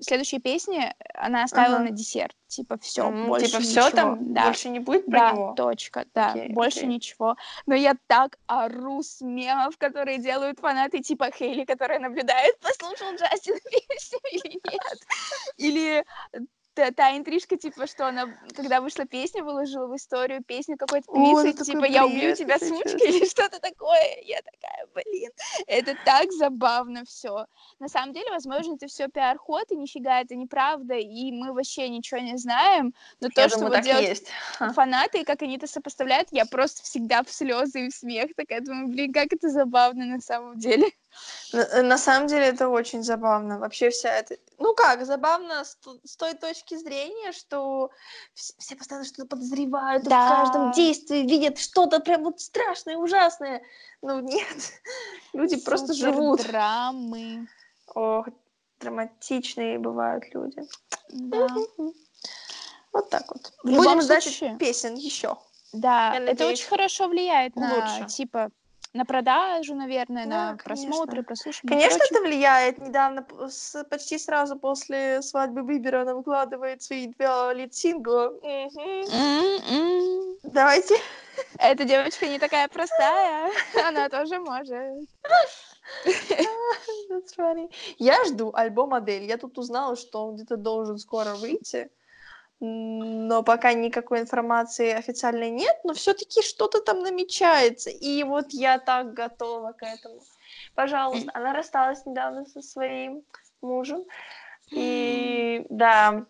следующей 0.00 0.38
песни 0.38 0.92
она 1.14 1.44
оставила 1.44 1.76
ага. 1.76 1.84
на 1.84 1.90
десерт. 1.90 2.36
Типа 2.46 2.78
все, 2.78 3.08
mm, 3.08 3.26
больше 3.26 3.46
типа 3.46 3.60
все 3.60 3.90
там 3.90 4.32
да. 4.32 4.46
больше 4.46 4.68
не 4.68 4.78
будет 4.78 5.06
про 5.06 5.18
да, 5.18 5.32
него. 5.32 5.54
точка, 5.54 6.06
да, 6.14 6.34
okay, 6.34 6.52
больше 6.52 6.80
okay. 6.80 6.86
ничего. 6.86 7.36
Но 7.66 7.74
я 7.74 7.96
так 8.06 8.38
ору 8.46 9.02
с 9.02 9.20
мемов, 9.20 9.76
которые 9.78 10.18
делают 10.18 10.60
фанаты 10.60 11.00
типа 11.00 11.30
Хейли, 11.30 11.64
которая 11.64 11.98
наблюдает, 11.98 12.58
послушал 12.60 13.14
Джастин 13.16 13.58
песню 13.58 14.18
или 14.30 14.60
нет. 14.62 15.00
Или 15.56 16.04
та, 16.76 16.90
та 16.90 17.16
интрижка, 17.16 17.56
типа, 17.56 17.86
что 17.86 18.06
она, 18.06 18.38
когда 18.54 18.80
вышла 18.80 19.06
песня, 19.06 19.42
выложила 19.42 19.86
в 19.86 19.96
историю 19.96 20.44
песню 20.44 20.76
какой-то 20.76 21.10
певицы, 21.10 21.64
типа, 21.64 21.80
бред, 21.80 21.92
я 21.92 22.06
убью 22.06 22.36
тебя, 22.36 22.58
сучка, 22.58 22.98
или 22.98 23.24
что-то 23.24 23.58
такое. 23.60 24.20
Я 24.22 24.40
такая, 24.42 24.86
блин, 24.94 25.30
это 25.66 25.96
так 26.04 26.30
забавно 26.32 27.04
все. 27.06 27.46
На 27.78 27.88
самом 27.88 28.12
деле, 28.12 28.30
возможно, 28.30 28.74
это 28.74 28.86
все 28.88 29.08
пиар-ход, 29.08 29.72
и 29.72 29.76
нифига 29.76 30.20
это 30.20 30.36
неправда, 30.36 30.94
и 30.94 31.32
мы 31.32 31.54
вообще 31.54 31.88
ничего 31.88 32.20
не 32.20 32.36
знаем, 32.36 32.92
но 33.20 33.28
то, 33.30 33.40
я 33.40 33.48
что 33.48 33.60
думаю, 33.60 33.76
вот 33.76 33.84
делают 33.84 34.08
есть. 34.08 34.28
фанаты, 34.74 35.22
и 35.22 35.24
как 35.24 35.40
они 35.42 35.56
это 35.56 35.66
сопоставляют, 35.66 36.28
я 36.30 36.44
просто 36.44 36.82
всегда 36.82 37.22
в 37.22 37.32
слезы 37.32 37.86
и 37.86 37.90
в 37.90 37.94
смех 37.94 38.34
такая 38.36 38.60
думаю, 38.60 38.88
блин, 38.88 39.12
как 39.14 39.32
это 39.32 39.48
забавно 39.48 40.04
на 40.04 40.20
самом 40.20 40.58
деле. 40.58 40.90
На, 41.52 41.60
э, 41.60 41.82
на 41.82 41.98
самом 41.98 42.26
деле 42.26 42.46
это 42.46 42.68
очень 42.68 43.02
забавно. 43.02 43.58
Вообще 43.58 43.90
вся 43.90 44.10
эта... 44.10 44.36
Ну 44.58 44.74
как, 44.74 45.04
забавно 45.04 45.64
с, 45.64 45.78
с 46.04 46.16
той 46.16 46.34
точки 46.34 46.76
зрения, 46.76 47.32
что 47.32 47.90
все, 48.34 48.54
все 48.58 48.76
постоянно 48.76 49.06
что-то 49.06 49.26
подозревают, 49.26 50.04
да. 50.04 50.26
в 50.26 50.30
каждом 50.30 50.72
действии 50.72 51.22
видят 51.22 51.58
что-то 51.58 52.00
прям 52.00 52.24
вот 52.24 52.40
страшное, 52.40 52.96
ужасное. 52.96 53.62
Ну 54.02 54.20
нет, 54.20 54.56
люди 55.32 55.54
Супер 55.54 55.64
просто 55.64 55.94
живут. 55.94 56.42
драмы. 56.42 57.48
Ох, 57.94 58.28
драматичные 58.80 59.78
бывают 59.78 60.24
люди. 60.34 60.62
Да. 61.10 61.48
Вот 62.92 63.10
так 63.10 63.24
вот. 63.28 63.52
В 63.62 63.76
Будем 63.76 64.00
ждать 64.00 64.22
случае... 64.22 64.56
песен 64.56 64.94
еще. 64.94 65.36
Да, 65.74 66.14
Я 66.14 66.30
это 66.30 66.46
очень 66.46 66.66
хорошо 66.66 67.08
влияет 67.08 67.54
лучше. 67.54 68.00
на 68.00 68.06
типа 68.06 68.50
на 68.92 69.04
продажу, 69.04 69.74
наверное, 69.74 70.24
да, 70.24 70.30
на 70.30 70.56
конечно. 70.56 70.64
просмотры, 70.64 71.22
прослушивание. 71.22 71.78
Конечно, 71.78 72.02
это 72.10 72.20
влияет. 72.20 72.78
Недавно, 72.78 73.26
с, 73.48 73.84
почти 73.84 74.18
сразу 74.18 74.56
после 74.58 75.22
свадьбы 75.22 75.62
Бибера, 75.62 76.02
она 76.02 76.14
выкладывает 76.14 76.82
свои 76.82 77.08
два 77.08 77.52
лид-сингла. 77.52 78.32
Mm-hmm. 78.42 80.38
Давайте. 80.44 80.96
Эта 81.58 81.84
девочка 81.84 82.26
не 82.26 82.38
такая 82.38 82.68
простая, 82.68 83.50
она 83.86 84.08
тоже 84.08 84.38
может. 84.38 84.72
That's 86.06 87.36
funny. 87.36 87.70
Я 87.98 88.24
жду 88.24 88.50
альбом 88.54 88.94
«Адель». 88.94 89.24
Я 89.24 89.36
тут 89.36 89.58
узнала, 89.58 89.96
что 89.96 90.26
он 90.26 90.36
где-то 90.36 90.56
должен 90.56 90.98
скоро 90.98 91.34
выйти 91.34 91.90
но 92.60 93.42
пока 93.42 93.74
никакой 93.74 94.20
информации 94.20 94.90
официальной 94.90 95.50
нет, 95.50 95.76
но 95.84 95.92
все-таки 95.92 96.42
что-то 96.42 96.80
там 96.80 97.00
намечается. 97.00 97.90
И 97.90 98.22
вот 98.24 98.46
я 98.50 98.78
так 98.78 99.12
готова 99.12 99.72
к 99.72 99.82
этому. 99.82 100.20
Пожалуйста, 100.74 101.30
она 101.34 101.52
рассталась 101.52 102.06
недавно 102.06 102.46
со 102.46 102.62
своим 102.62 103.22
мужем. 103.60 104.04
И 104.70 105.66
да, 105.68 106.26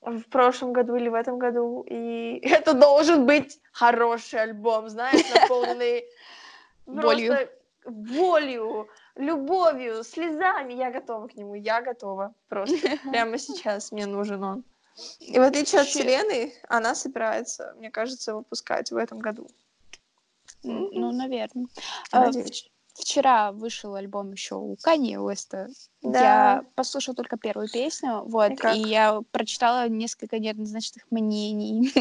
в 0.00 0.22
прошлом 0.24 0.72
году 0.72 0.96
или 0.96 1.08
в 1.08 1.14
этом 1.14 1.38
году. 1.38 1.84
И 1.88 2.38
это 2.42 2.74
должен 2.74 3.26
быть 3.26 3.60
хороший 3.72 4.40
альбом, 4.42 4.88
знаешь, 4.88 5.22
наполненный 5.34 6.04
болью. 6.86 7.34
болью, 7.84 8.88
любовью, 9.14 10.04
слезами. 10.04 10.74
Я 10.74 10.90
готова 10.90 11.28
к 11.28 11.34
нему, 11.36 11.54
я 11.54 11.82
готова. 11.82 12.34
Просто 12.48 12.76
прямо 13.10 13.38
сейчас 13.38 13.92
мне 13.92 14.06
нужен 14.06 14.42
он. 14.42 14.64
И 15.20 15.38
в 15.38 15.42
отличие 15.42 15.80
от 15.80 15.88
Вселенной, 15.88 16.54
она 16.68 16.94
собирается, 16.94 17.74
мне 17.78 17.90
кажется, 17.90 18.34
выпускать 18.34 18.90
в 18.90 18.96
этом 18.96 19.18
году. 19.18 19.48
Ну, 20.62 21.12
наверное. 21.12 21.66
А, 22.10 22.26
Надеюсь. 22.26 22.70
Вчера 22.94 23.52
вышел 23.52 23.94
альбом 23.94 24.32
еще 24.32 24.56
у 24.56 24.76
Кани 24.82 25.16
Уэста. 25.18 25.68
Да. 26.02 26.18
Я 26.18 26.64
послушала 26.74 27.14
только 27.14 27.36
первую 27.36 27.68
песню, 27.70 28.24
вот, 28.24 28.52
и, 28.74 28.78
и 28.78 28.88
я 28.88 29.20
прочитала 29.30 29.88
несколько 29.88 30.40
неоднозначных 30.40 31.04
мнений. 31.10 31.92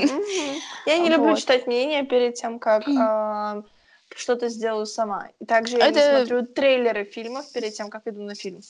Я 0.88 0.98
не 0.98 1.10
люблю 1.10 1.36
читать 1.36 1.68
мнения 1.68 2.04
перед 2.04 2.34
тем, 2.34 2.58
как 2.58 2.84
что-то 4.16 4.50
сделаю 4.50 4.88
сама. 4.88 5.30
И 5.40 5.46
также 5.46 5.78
я 5.78 5.90
не 5.90 6.18
смотрю 6.18 6.46
трейлеры 6.46 7.04
фильмов 7.04 7.52
перед 7.52 7.74
тем, 7.74 7.90
как 7.90 8.08
иду 8.08 8.24
на 8.24 8.34
фильм. 8.34 8.62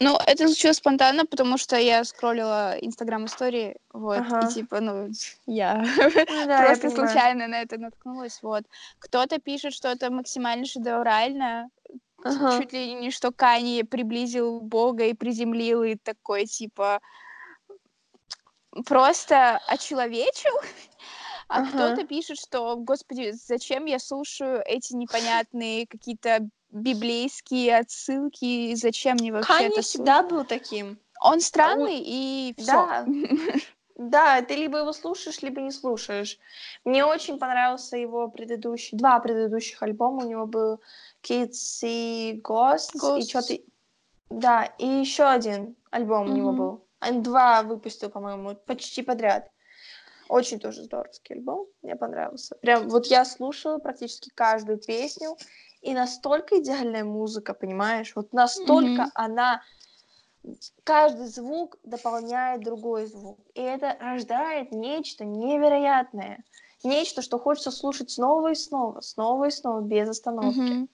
Ну, 0.00 0.18
это 0.26 0.46
случилось 0.46 0.76
спонтанно, 0.76 1.24
потому 1.26 1.58
что 1.58 1.76
я 1.76 2.04
скроллила 2.04 2.76
Инстаграм 2.80 3.24
истории, 3.26 3.76
вот, 3.92 4.18
ага. 4.18 4.46
и 4.46 4.52
типа, 4.52 4.80
ну, 4.80 5.08
я 5.46 5.84
ну, 6.28 6.46
да, 6.46 6.66
просто 6.66 6.88
я 6.88 6.94
случайно 6.94 7.46
на 7.46 7.62
это 7.62 7.78
наткнулась, 7.78 8.42
вот. 8.42 8.64
Кто-то 8.98 9.38
пишет, 9.38 9.72
что 9.72 9.88
это 9.88 10.10
максимально 10.10 10.66
шедеврально, 10.66 11.70
ага. 12.22 12.58
чуть 12.58 12.72
ли 12.72 12.94
не 12.94 13.10
что 13.10 13.32
Кани 13.32 13.84
приблизил 13.84 14.60
Бога 14.60 15.06
и 15.06 15.14
приземлил, 15.14 15.82
и 15.82 15.96
такой, 15.96 16.44
типа, 16.46 17.00
просто 18.84 19.60
очеловечил. 19.66 20.54
А 21.48 21.60
ага. 21.60 21.68
кто-то 21.68 22.06
пишет, 22.06 22.38
что, 22.40 22.76
господи, 22.76 23.30
зачем 23.32 23.84
я 23.84 24.00
слушаю 24.00 24.62
эти 24.66 24.94
непонятные 24.94 25.86
какие-то 25.86 26.48
библейские 26.76 27.78
отсылки, 27.78 28.74
зачем 28.74 29.16
мне 29.18 29.32
вообще 29.32 29.48
Канье 29.48 29.68
это 29.68 29.82
всегда 29.82 30.22
был 30.22 30.44
таким. 30.44 30.98
Он 31.20 31.40
странный, 31.40 31.96
Он... 31.96 32.04
и 32.04 32.54
все. 32.58 32.72
Да. 32.72 33.06
Да, 33.98 34.42
ты 34.42 34.56
либо 34.56 34.78
его 34.78 34.92
слушаешь, 34.92 35.40
либо 35.40 35.62
не 35.62 35.70
слушаешь. 35.70 36.38
Мне 36.84 37.06
очень 37.06 37.38
понравился 37.38 37.96
его 37.96 38.28
предыдущий, 38.28 38.98
два 38.98 39.18
предыдущих 39.20 39.82
альбома. 39.82 40.24
У 40.24 40.28
него 40.28 40.46
был 40.46 40.82
Kids 41.22 41.78
и 41.82 42.38
Ghosts, 42.44 42.94
Ghosts. 43.00 43.18
и 43.20 43.22
что-то... 43.22 43.58
Да, 44.28 44.64
и 44.78 44.86
еще 44.86 45.24
один 45.24 45.76
альбом 45.90 46.26
mm-hmm. 46.26 46.30
у 46.30 46.36
него 46.36 46.52
был. 46.52 46.86
Он 47.00 47.22
два 47.22 47.62
выпустил, 47.62 48.10
по-моему, 48.10 48.54
почти 48.66 49.00
подряд. 49.00 49.50
Очень 50.28 50.58
тоже 50.58 50.82
здоровский 50.82 51.36
альбом, 51.36 51.66
мне 51.82 51.96
понравился. 51.96 52.56
Прям 52.56 52.88
вот 52.88 53.06
я 53.06 53.24
слушала 53.24 53.78
практически 53.78 54.30
каждую 54.34 54.78
песню, 54.78 55.36
и 55.86 55.94
настолько 55.94 56.58
идеальная 56.58 57.04
музыка, 57.04 57.54
понимаешь? 57.54 58.12
Вот 58.16 58.32
настолько 58.32 59.02
mm-hmm. 59.02 59.10
она 59.14 59.62
каждый 60.82 61.26
звук 61.26 61.76
дополняет 61.84 62.64
другой 62.64 63.06
звук. 63.06 63.38
И 63.54 63.60
это 63.60 63.96
рождает 64.00 64.72
нечто 64.72 65.24
невероятное. 65.24 66.42
Нечто, 66.82 67.22
что 67.22 67.38
хочется 67.38 67.70
слушать 67.70 68.10
снова 68.10 68.50
и 68.50 68.54
снова, 68.56 69.00
снова 69.00 69.44
и 69.44 69.50
снова, 69.50 69.80
без 69.80 70.08
остановки. 70.08 70.58
Mm-hmm. 70.58 70.88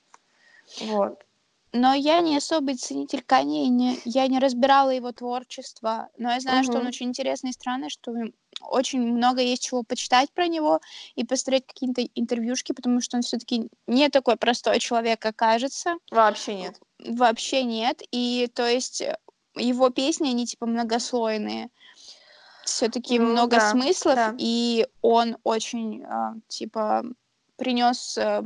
Вот. 0.92 1.24
Но 1.72 1.94
я 1.94 2.20
не 2.20 2.36
особый 2.36 2.76
ценитель 2.76 3.22
Канье, 3.22 3.68
не, 3.68 3.98
я 4.04 4.26
не 4.26 4.38
разбирала 4.38 4.90
его 4.90 5.10
творчество, 5.12 6.10
но 6.18 6.30
я 6.30 6.40
знаю, 6.40 6.60
угу. 6.60 6.70
что 6.70 6.80
он 6.80 6.86
очень 6.86 7.06
интересный 7.08 7.48
и 7.48 7.54
странный, 7.54 7.88
что 7.88 8.12
очень 8.70 9.00
много 9.00 9.40
есть 9.40 9.62
чего 9.62 9.82
почитать 9.82 10.30
про 10.32 10.46
него 10.46 10.80
и 11.14 11.24
посмотреть 11.24 11.66
какие-то 11.66 12.02
интервьюшки, 12.14 12.72
потому 12.72 13.00
что 13.00 13.16
он 13.16 13.22
все-таки 13.22 13.68
не 13.86 14.08
такой 14.08 14.36
простой 14.36 14.78
человек, 14.78 15.20
как 15.20 15.36
кажется. 15.36 15.94
Вообще 16.10 16.54
нет. 16.54 16.80
Вообще 16.98 17.64
нет. 17.64 18.02
И 18.10 18.48
то 18.54 18.66
есть 18.66 19.00
э, 19.00 19.16
его 19.56 19.90
песни, 19.90 20.30
они 20.30 20.46
типа 20.46 20.66
многослойные. 20.66 21.68
Все-таки 22.64 23.18
ну, 23.18 23.30
много 23.30 23.56
да, 23.56 23.70
смыслов, 23.70 24.14
да. 24.14 24.34
и 24.38 24.86
он 25.00 25.36
очень 25.42 26.02
э, 26.02 26.34
типа 26.48 27.02
принес 27.56 28.16
э, 28.18 28.42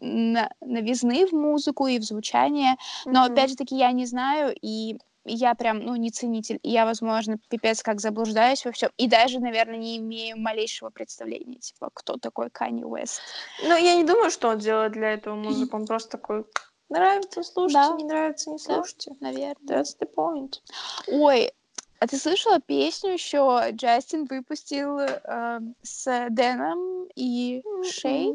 новизны 0.00 1.26
в 1.26 1.32
музыку 1.32 1.86
и 1.86 1.98
в 1.98 2.02
звучание. 2.02 2.76
Но 3.04 3.26
mm-hmm. 3.26 3.32
опять 3.32 3.50
же 3.50 3.56
таки 3.56 3.76
я 3.76 3.92
не 3.92 4.06
знаю, 4.06 4.54
и 4.60 4.98
я 5.24 5.54
прям, 5.54 5.80
ну, 5.80 5.96
не 5.96 6.10
ценитель. 6.10 6.58
Я, 6.62 6.84
возможно, 6.84 7.38
пипец 7.48 7.82
как 7.82 8.00
заблуждаюсь 8.00 8.64
во 8.64 8.72
всем. 8.72 8.90
И 8.96 9.08
даже, 9.08 9.40
наверное, 9.40 9.76
не 9.76 9.96
имею 9.98 10.38
малейшего 10.38 10.90
представления, 10.90 11.58
типа, 11.58 11.90
кто 11.92 12.16
такой 12.16 12.50
Канни 12.50 12.84
Уэст. 12.84 13.20
Ну, 13.62 13.76
я 13.76 13.94
не 13.94 14.04
думаю, 14.04 14.30
что 14.30 14.48
он 14.48 14.58
делает 14.58 14.92
для 14.92 15.12
этого 15.12 15.34
музыку. 15.34 15.76
Он 15.76 15.86
просто 15.86 16.10
такой, 16.10 16.44
нравится, 16.88 17.42
слушайте, 17.42 17.88
да. 17.88 17.96
не 17.96 18.04
нравится, 18.04 18.50
не 18.50 18.58
слушайте. 18.58 19.10
Да, 19.20 19.26
наверное. 19.28 19.54
That's 19.66 19.96
the 20.00 20.08
point. 20.14 20.60
Ой, 21.08 21.52
а 22.00 22.06
ты 22.06 22.18
слышала 22.18 22.60
песню 22.60 23.12
еще? 23.12 23.70
Джастин 23.70 24.26
выпустил 24.26 24.98
э, 24.98 25.60
с 25.82 26.26
Дэном 26.30 27.08
и 27.14 27.62
Шей, 27.82 28.32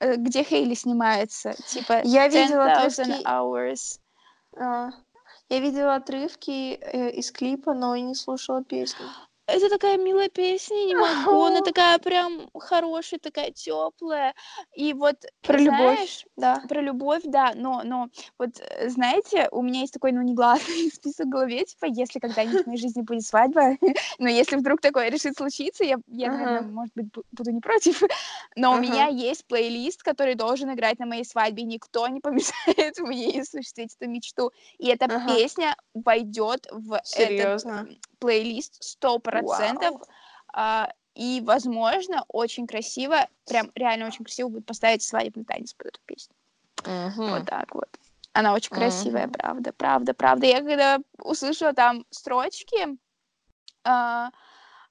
mm-hmm. 0.00 0.16
где 0.16 0.44
Хейли 0.44 0.74
снимается. 0.74 1.54
Типа, 1.66 2.00
я 2.04 2.28
видела 2.28 2.72
отрывки... 2.72 3.26
hours. 3.26 3.98
А, 4.56 4.90
я 5.50 5.60
видела 5.60 5.96
отрывки 5.96 6.74
э, 6.74 7.10
из 7.10 7.30
клипа, 7.32 7.74
но 7.74 7.94
не 8.02 8.14
слушала 8.14 8.64
песню. 8.64 9.06
Это 9.50 9.68
такая 9.68 9.98
милая 9.98 10.28
песня, 10.28 10.76
не 10.86 10.94
могу. 10.94 11.42
Она 11.42 11.60
такая 11.64 11.98
прям 11.98 12.48
хорошая, 12.54 13.20
такая 13.20 13.50
теплая. 13.50 14.34
И 14.74 14.92
вот 14.92 15.16
про 15.42 15.58
знаешь, 15.58 16.24
любовь, 16.24 16.24
да. 16.36 16.62
Про 16.68 16.80
любовь, 16.80 17.22
да. 17.24 17.52
Но, 17.54 17.82
но 17.84 18.08
вот 18.38 18.50
э, 18.60 18.88
знаете, 18.88 19.48
у 19.50 19.62
меня 19.62 19.80
есть 19.80 19.92
такой, 19.92 20.12
ну, 20.12 20.22
негласный 20.22 20.90
список 20.94 21.26
в 21.26 21.30
голове, 21.30 21.64
типа, 21.64 21.86
если 21.86 22.18
когда-нибудь 22.18 22.64
в 22.64 22.66
моей 22.66 22.78
жизни 22.80 23.02
будет 23.02 23.22
свадьба, 23.22 23.76
но 24.18 24.28
если 24.28 24.56
вдруг 24.56 24.80
такое 24.80 25.08
решит 25.08 25.36
случиться, 25.36 25.84
я, 25.84 25.96
я 26.06 26.28
uh-huh. 26.28 26.30
наверное, 26.30 26.62
может 26.62 26.94
быть, 26.94 27.06
буду 27.32 27.50
не 27.50 27.60
против. 27.60 28.02
Но 28.56 28.72
uh-huh. 28.72 28.78
у 28.78 28.80
меня 28.80 29.06
есть 29.06 29.44
плейлист, 29.46 30.02
который 30.02 30.34
должен 30.34 30.72
играть 30.72 30.98
на 30.98 31.06
моей 31.06 31.24
свадьбе. 31.24 31.64
Никто 31.64 32.06
не 32.08 32.20
помешает 32.20 32.98
мне 32.98 33.40
осуществить 33.40 33.96
эту 33.98 34.10
мечту. 34.10 34.52
И 34.78 34.88
эта 34.88 35.06
uh-huh. 35.06 35.26
песня 35.26 35.76
войдет 35.94 36.66
в 36.70 37.00
Серьезно? 37.04 37.86
этот 37.88 38.10
плейлист 38.20 38.76
сто 38.82 39.18
процентов. 39.42 40.02
А, 40.52 40.90
и, 41.14 41.42
возможно, 41.44 42.24
очень 42.28 42.66
красиво, 42.66 43.28
прям 43.46 43.70
реально 43.74 44.06
очень 44.06 44.24
красиво 44.24 44.48
будет 44.48 44.66
поставить 44.66 45.02
свадебный 45.02 45.44
танец 45.44 45.74
под 45.74 45.88
эту 45.88 46.00
песню. 46.06 46.34
Uh-huh. 46.76 47.30
Вот 47.30 47.46
так 47.46 47.74
вот. 47.74 47.88
Она 48.32 48.54
очень 48.54 48.70
красивая, 48.70 49.26
uh-huh. 49.26 49.32
правда, 49.32 49.72
правда, 49.72 50.14
правда. 50.14 50.46
Я 50.46 50.58
когда 50.58 50.98
услышала 51.18 51.72
там 51.72 52.06
строчки, 52.10 52.96
э, 53.84 54.30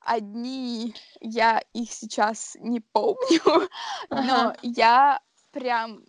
одни 0.02 0.96
я 1.22 1.62
их 1.74 1.92
сейчас 1.92 2.58
не 2.60 2.82
помню, 2.82 3.70
но 4.10 4.56
я 4.62 5.22
прям 5.52 6.04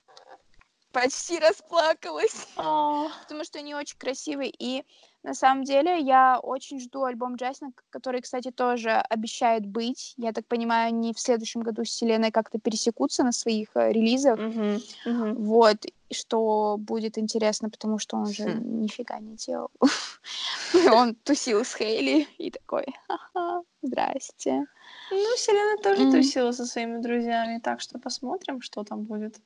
почти 0.92 1.38
расплакалась, 1.38 2.48
потому 2.56 3.44
что 3.44 3.58
они 3.58 3.74
очень 3.74 3.98
красивые. 3.98 4.52
И 4.58 4.84
на 5.22 5.34
самом 5.34 5.64
деле 5.64 5.98
я 6.00 6.38
очень 6.42 6.80
жду 6.80 7.04
альбом 7.04 7.36
Джастина, 7.36 7.72
который, 7.90 8.22
кстати, 8.22 8.50
тоже 8.50 8.92
обещает 8.92 9.66
быть. 9.66 10.14
Я 10.16 10.32
так 10.32 10.46
понимаю, 10.46 10.88
они 10.88 11.12
в 11.12 11.20
следующем 11.20 11.60
году 11.60 11.84
с 11.84 11.90
Селеной 11.90 12.30
как-то 12.30 12.58
пересекутся 12.58 13.22
на 13.22 13.32
своих 13.32 13.68
э, 13.74 13.92
релизах. 13.92 14.38
Uh-huh. 14.38 14.82
Uh-huh. 15.06 15.34
Вот, 15.34 15.84
что 16.10 16.76
будет 16.78 17.18
интересно, 17.18 17.68
потому 17.68 17.98
что 17.98 18.16
он 18.16 18.26
же 18.26 18.44
uh-huh. 18.44 18.64
нифига 18.64 19.18
не 19.18 19.36
делал. 19.36 19.70
он 20.92 21.14
тусил 21.14 21.64
с 21.66 21.74
Хейли 21.74 22.26
и 22.38 22.50
такой, 22.50 22.86
ха-ха, 23.06 23.62
здрасте. 23.82 24.64
Ну, 25.10 25.36
Селена 25.36 25.82
тоже 25.82 26.10
тусила 26.10 26.52
со 26.52 26.64
своими 26.64 26.98
друзьями, 26.98 27.60
так 27.62 27.82
что 27.82 27.98
посмотрим, 27.98 28.62
что 28.62 28.84
там 28.84 29.02
будет. 29.02 29.36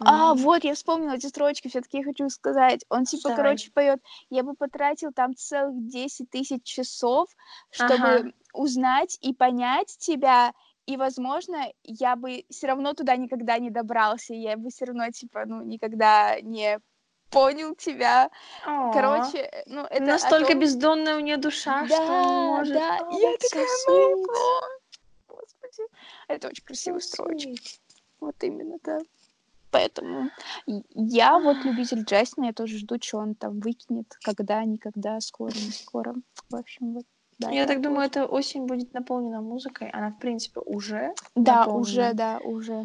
А, 0.00 0.34
вот, 0.34 0.64
я 0.64 0.74
вспомнила 0.74 1.12
эти 1.14 1.26
строчки, 1.26 1.68
все-таки 1.68 2.02
хочу 2.02 2.28
сказать. 2.28 2.84
Он, 2.88 3.04
типа, 3.04 3.30
Давай. 3.30 3.36
короче, 3.36 3.70
поет, 3.70 4.00
я 4.30 4.42
бы 4.42 4.54
потратил 4.54 5.12
там 5.12 5.34
целых 5.34 5.86
10 5.88 6.30
тысяч 6.30 6.62
часов, 6.64 7.28
чтобы 7.70 8.04
ага. 8.04 8.32
узнать 8.52 9.18
и 9.20 9.34
понять 9.34 9.96
тебя, 9.98 10.52
и, 10.86 10.96
возможно, 10.96 11.72
я 11.82 12.16
бы 12.16 12.44
все 12.50 12.66
равно 12.66 12.92
туда 12.92 13.16
никогда 13.16 13.58
не 13.58 13.70
добрался, 13.70 14.34
я 14.34 14.56
бы 14.56 14.70
все 14.70 14.84
равно, 14.86 15.10
типа, 15.10 15.44
ну, 15.46 15.62
никогда 15.62 16.40
не 16.40 16.78
понял 17.30 17.74
тебя. 17.74 18.30
О, 18.66 18.92
Короче, 18.92 19.50
ну, 19.66 19.82
это 19.82 20.04
Настолько 20.04 20.52
том... 20.52 20.60
бездонная 20.60 21.16
у 21.16 21.20
нее 21.20 21.36
душа, 21.36 21.86
да, 21.88 21.96
что 21.96 22.02
он 22.02 22.46
может... 22.46 22.74
Да, 22.74 22.96
я 23.10 23.36
такая, 23.38 23.66
Господи. 25.26 25.88
Это 26.28 26.48
очень 26.48 26.64
красивые 26.64 27.00
строчки. 27.00 27.80
Вот 28.20 28.36
именно, 28.42 28.78
да. 28.82 29.00
Поэтому 29.74 30.30
я 30.66 31.36
вот 31.40 31.64
любитель 31.64 32.04
Джастина, 32.04 32.44
я 32.44 32.52
тоже 32.52 32.78
жду, 32.78 32.96
что 33.02 33.18
он 33.18 33.34
там 33.34 33.58
выкинет, 33.58 34.06
когда, 34.22 34.64
никогда, 34.64 35.18
скоро, 35.20 35.50
не 35.50 35.72
скоро. 35.72 36.14
В 36.48 36.54
общем, 36.54 36.94
вот. 36.94 37.04
Да, 37.40 37.50
я 37.50 37.66
так 37.66 37.82
думаю, 37.82 38.06
эта 38.06 38.24
осень 38.24 38.66
будет 38.66 38.94
наполнена 38.94 39.40
музыкой. 39.40 39.90
Она, 39.90 40.10
в 40.12 40.18
принципе, 40.20 40.60
уже. 40.60 41.12
Да, 41.34 41.66
наполнена. 41.66 41.80
уже, 41.80 42.14
да, 42.14 42.38
уже. 42.38 42.84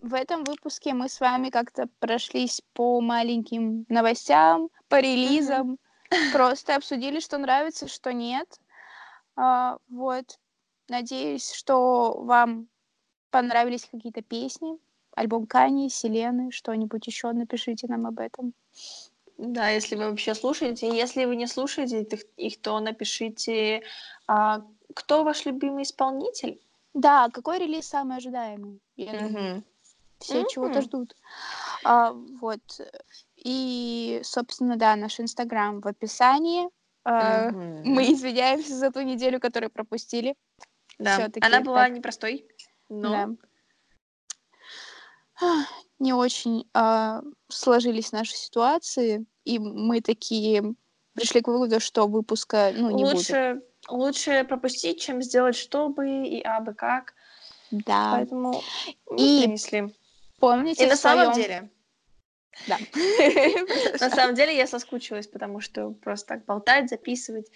В 0.00 0.14
этом 0.14 0.42
выпуске 0.42 0.92
мы 0.92 1.08
с 1.08 1.20
вами 1.20 1.50
как-то 1.50 1.88
прошлись 2.00 2.62
по 2.72 3.00
маленьким 3.00 3.86
новостям, 3.88 4.70
по 4.88 4.98
релизам, 4.98 5.78
просто 6.32 6.74
обсудили, 6.74 7.20
что 7.20 7.38
нравится, 7.38 7.86
что 7.86 8.12
нет. 8.12 8.58
А, 9.36 9.78
вот. 9.88 10.36
Надеюсь, 10.88 11.52
что 11.52 12.20
вам 12.24 12.66
понравились 13.30 13.88
какие-то 13.88 14.22
песни, 14.22 14.76
альбом 15.14 15.46
Кани, 15.46 15.88
Селены, 15.90 16.50
что-нибудь 16.50 17.06
еще, 17.06 17.32
напишите 17.32 17.86
нам 17.86 18.06
об 18.06 18.18
этом. 18.18 18.54
Да, 19.38 19.70
если 19.70 19.96
вы 19.96 20.10
вообще 20.10 20.34
слушаете. 20.34 20.94
Если 20.94 21.24
вы 21.24 21.34
не 21.36 21.46
слушаете 21.46 22.06
их, 22.36 22.60
то 22.60 22.78
напишите, 22.80 23.82
а, 24.26 24.62
кто 24.94 25.24
ваш 25.24 25.46
любимый 25.46 25.84
исполнитель? 25.84 26.60
Да, 26.92 27.28
какой 27.32 27.58
релиз 27.58 27.88
самый 27.88 28.18
ожидаемый? 28.18 28.80
mm-hmm. 28.98 29.62
Все 30.18 30.42
mm-hmm. 30.42 30.46
чего-то 30.50 30.82
ждут. 30.82 31.16
А, 31.84 32.12
вот. 32.12 32.60
И, 33.36 34.20
собственно, 34.24 34.76
да, 34.76 34.94
наш 34.96 35.18
инстаграм 35.20 35.80
в 35.80 35.86
описании. 35.86 36.68
mm-hmm. 37.06 37.82
Мы 37.84 38.12
извиняемся 38.12 38.76
за 38.76 38.90
ту 38.90 39.00
неделю, 39.00 39.40
которую 39.40 39.70
пропустили. 39.70 40.34
Да, 40.98 41.30
она 41.40 41.62
была 41.62 41.84
так... 41.84 41.92
непростой, 41.92 42.46
но... 42.90 43.10
Да 43.10 43.49
не 45.98 46.12
очень 46.12 46.68
а, 46.74 47.22
сложились 47.48 48.12
наши 48.12 48.34
ситуации, 48.36 49.26
и 49.44 49.58
мы 49.58 50.00
такие 50.00 50.74
пришли 51.14 51.40
к 51.42 51.48
выводу, 51.48 51.80
что 51.80 52.06
выпуска 52.06 52.72
ну, 52.74 52.90
не 52.90 53.04
лучше, 53.04 53.54
будет. 53.54 53.64
Лучше 53.88 54.44
пропустить, 54.44 55.00
чем 55.00 55.22
сделать 55.22 55.56
чтобы 55.56 56.26
и 56.26 56.40
абы 56.40 56.74
как. 56.74 57.14
Да. 57.70 58.12
Поэтому 58.12 58.62
и 59.16 59.42
принесли. 59.44 59.94
Помните 60.38 60.84
и 60.84 60.86
на 60.86 60.96
своем... 60.96 61.18
самом 61.18 61.34
деле... 61.34 61.70
Да. 62.66 62.78
На 64.00 64.10
самом 64.10 64.34
деле 64.34 64.54
я 64.54 64.66
соскучилась, 64.66 65.26
потому 65.26 65.60
что 65.60 65.92
просто 65.92 66.34
так 66.34 66.44
болтать, 66.44 66.90
записывать 66.90 67.46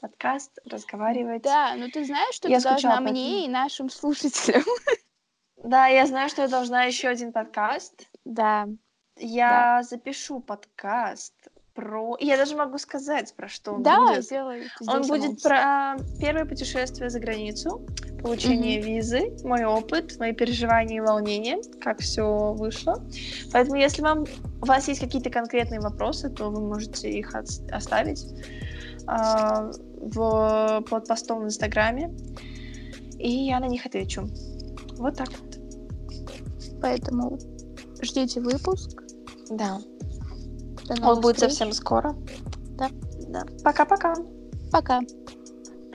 подкаст, 0.00 0.58
разговаривать. 0.66 1.42
Да, 1.42 1.74
но 1.76 1.88
ты 1.88 2.04
знаешь, 2.04 2.34
что 2.34 2.48
ты 2.48 2.60
должна 2.60 3.00
мне 3.00 3.46
и 3.46 3.48
нашим 3.48 3.88
слушателям. 3.88 4.64
Да, 5.62 5.86
я 5.86 6.06
знаю, 6.06 6.28
что 6.28 6.42
я 6.42 6.48
должна 6.48 6.84
еще 6.84 7.08
один 7.08 7.32
подкаст. 7.32 8.08
Да. 8.24 8.66
Я 9.16 9.78
да. 9.78 9.82
запишу 9.82 10.40
подкаст 10.40 11.34
про... 11.74 12.16
Я 12.20 12.36
даже 12.36 12.56
могу 12.56 12.78
сказать, 12.78 13.34
про 13.36 13.48
что 13.48 13.72
он 13.72 13.82
да, 13.82 13.98
будет. 13.98 14.24
Сделай, 14.24 14.68
он 14.86 15.06
будет 15.06 15.42
про 15.42 15.96
первое 16.18 16.44
путешествие 16.44 17.10
за 17.10 17.20
границу, 17.20 17.86
получение 18.22 18.78
mm-hmm. 18.78 18.82
визы, 18.82 19.36
мой 19.44 19.64
опыт, 19.64 20.18
мои 20.18 20.32
переживания 20.32 20.98
и 20.98 21.00
волнения, 21.00 21.60
как 21.80 22.00
все 22.00 22.54
вышло. 22.54 23.04
Поэтому, 23.52 23.76
если 23.76 24.02
вам 24.02 24.24
у 24.62 24.66
вас 24.66 24.88
есть 24.88 25.00
какие-то 25.00 25.30
конкретные 25.30 25.80
вопросы, 25.80 26.30
то 26.30 26.50
вы 26.50 26.60
можете 26.60 27.10
их 27.10 27.34
от, 27.34 27.48
оставить 27.70 28.24
э, 29.06 29.72
в, 30.00 30.84
под 30.88 31.06
постом 31.06 31.40
в 31.40 31.44
Инстаграме, 31.44 32.10
и 33.18 33.30
я 33.30 33.60
на 33.60 33.66
них 33.66 33.84
отвечу. 33.86 34.26
Вот 34.96 35.16
так. 35.16 35.28
Поэтому 36.80 37.38
ждите 38.02 38.40
выпуск. 38.40 39.02
Да. 39.50 39.78
Он 41.02 41.20
будет 41.20 41.38
совсем 41.38 41.72
скоро. 41.72 42.16
Да. 42.78 42.88
Да. 43.28 43.44
Пока-пока. 43.62 44.14
Пока. 44.72 45.00
-пока. 45.00 45.06
Пока. 45.06 45.19